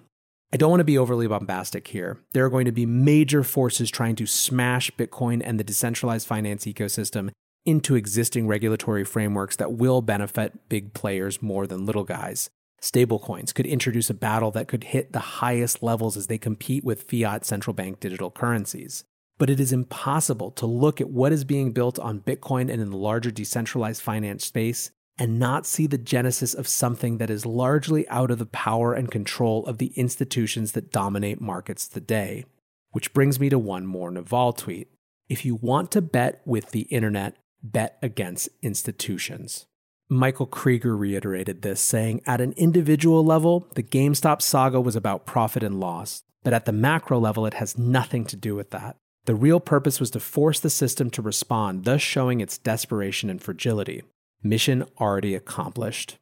I 0.52 0.58
don't 0.58 0.70
want 0.70 0.82
to 0.82 0.86
be 0.86 1.00
overly 1.00 1.28
bombastic 1.28 1.88
here. 1.88 2.20
There 2.34 2.46
are 2.46 2.50
going 2.50 2.66
to 2.66 2.72
be 2.72 2.86
major 2.86 3.44
forces 3.44 3.90
trying 3.90 4.16
to 4.18 4.28
smash 4.28 4.92
Bitcoin 4.92 5.42
and 5.44 5.60
the 5.60 5.64
decentralized 5.64 6.28
finance 6.28 6.66
ecosystem 6.66 7.32
into 7.66 7.96
existing 7.96 8.46
regulatory 8.46 9.04
frameworks 9.04 9.56
that 9.56 9.74
will 9.74 10.02
benefit 10.02 10.70
big 10.70 10.94
players 10.94 11.42
more 11.42 11.66
than 11.66 11.86
little 11.86 12.04
guys. 12.04 12.50
Stablecoins 12.82 13.54
could 13.54 13.66
introduce 13.66 14.10
a 14.10 14.14
battle 14.14 14.52
that 14.52 14.68
could 14.68 14.84
hit 14.84 15.14
the 15.14 15.20
highest 15.20 15.82
levels 15.82 16.18
as 16.18 16.28
they 16.28 16.38
compete 16.38 16.84
with 16.84 17.10
fiat 17.10 17.46
central 17.46 17.74
bank 17.74 18.00
digital 18.00 18.30
currencies. 18.30 19.06
But 19.38 19.50
it 19.50 19.60
is 19.60 19.74
impossible 19.74 20.52
to 20.52 20.66
look 20.66 21.02
at 21.02 21.10
what 21.10 21.32
is 21.32 21.44
being 21.44 21.72
built 21.72 22.00
on 22.00 22.22
Bitcoin 22.22 22.72
and 22.72 22.82
in 22.82 22.92
the 22.92 22.98
larger 22.98 23.32
decentralized 23.32 24.02
finance 24.02 24.46
space 24.46 24.92
and 25.18 25.38
not 25.40 25.66
see 25.66 25.88
the 25.88 25.98
genesis 25.98 26.54
of 26.54 26.68
something 26.68 27.18
that 27.18 27.30
is 27.30 27.46
largely 27.46 28.08
out 28.10 28.32
of 28.32 28.40
the 28.40 28.46
power 28.46 28.94
and 28.94 29.12
control 29.12 29.66
of 29.66 29.78
the 29.78 29.94
institutions 29.96 30.72
that 30.72 30.92
dominate 30.92 31.40
markets 31.40 31.88
today. 31.88 32.46
Which 32.92 33.14
brings 33.14 33.40
me 33.40 33.50
to 33.50 33.60
one 33.60 33.86
more 33.86 34.12
Naval 34.12 34.54
tweet. 34.54 34.90
If 35.30 35.46
you 35.46 35.56
want 35.56 35.92
to 35.92 36.02
bet 36.02 36.42
with 36.46 36.72
the 36.72 36.82
internet, 36.82 37.38
bet 37.64 37.98
against 38.02 38.50
institutions. 38.62 39.66
Michael 40.10 40.46
Krieger 40.46 40.96
reiterated 40.96 41.62
this, 41.62 41.82
saying, 41.82 42.22
At 42.28 42.42
an 42.42 42.54
individual 42.54 43.24
level, 43.26 43.68
the 43.76 43.84
GameStop 43.84 44.42
saga 44.42 44.80
was 44.82 44.96
about 44.96 45.26
profit 45.26 45.64
and 45.64 45.80
loss, 45.80 46.24
but 46.44 46.54
at 46.54 46.66
the 46.66 46.72
macro 46.72 47.20
level, 47.20 47.46
it 47.46 47.56
has 47.56 47.78
nothing 47.78 48.26
to 48.26 48.36
do 48.36 48.54
with 48.54 48.72
that. 48.72 48.98
The 49.26 49.36
real 49.36 49.60
purpose 49.60 50.00
was 50.00 50.12
to 50.12 50.20
force 50.20 50.60
the 50.60 50.70
system 50.70 51.10
to 51.12 51.22
respond, 51.22 51.86
thus 51.86 52.02
showing 52.02 52.42
its 52.42 52.58
desperation 52.58 53.30
and 53.30 53.42
fragility. 53.42 54.04
Mission 54.42 54.84
already 55.00 55.34
accomplished. 55.34 56.18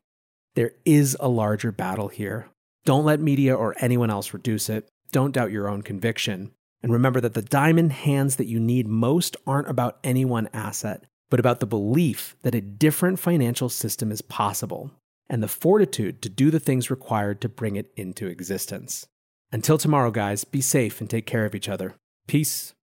There 0.55 0.73
is 0.85 1.17
a 1.19 1.27
larger 1.27 1.71
battle 1.71 2.09
here. 2.09 2.49
Don't 2.85 3.05
let 3.05 3.19
media 3.19 3.55
or 3.55 3.75
anyone 3.79 4.09
else 4.09 4.33
reduce 4.33 4.69
it. 4.69 4.87
don't 5.11 5.33
doubt 5.33 5.51
your 5.51 5.67
own 5.67 5.81
conviction. 5.81 6.51
And 6.83 6.93
remember 6.93 7.19
that 7.21 7.33
the 7.33 7.41
diamond 7.41 7.91
hands 7.91 8.37
that 8.37 8.47
you 8.47 8.59
need 8.59 8.87
most 8.87 9.35
aren't 9.45 9.69
about 9.69 9.99
any 10.03 10.23
one 10.23 10.47
asset, 10.53 11.03
but 11.29 11.39
about 11.39 11.59
the 11.59 11.65
belief 11.65 12.35
that 12.43 12.55
a 12.55 12.61
different 12.61 13.19
financial 13.19 13.69
system 13.69 14.11
is 14.11 14.21
possible 14.21 14.91
and 15.29 15.41
the 15.41 15.47
fortitude 15.47 16.21
to 16.21 16.29
do 16.29 16.51
the 16.51 16.59
things 16.59 16.91
required 16.91 17.39
to 17.41 17.49
bring 17.49 17.75
it 17.75 17.91
into 17.95 18.27
existence. 18.27 19.07
Until 19.51 19.77
tomorrow, 19.77 20.11
guys, 20.11 20.43
be 20.43 20.61
safe 20.61 21.01
and 21.01 21.09
take 21.09 21.25
care 21.25 21.45
of 21.45 21.55
each 21.55 21.69
other. 21.69 21.95
Peace. 22.27 22.73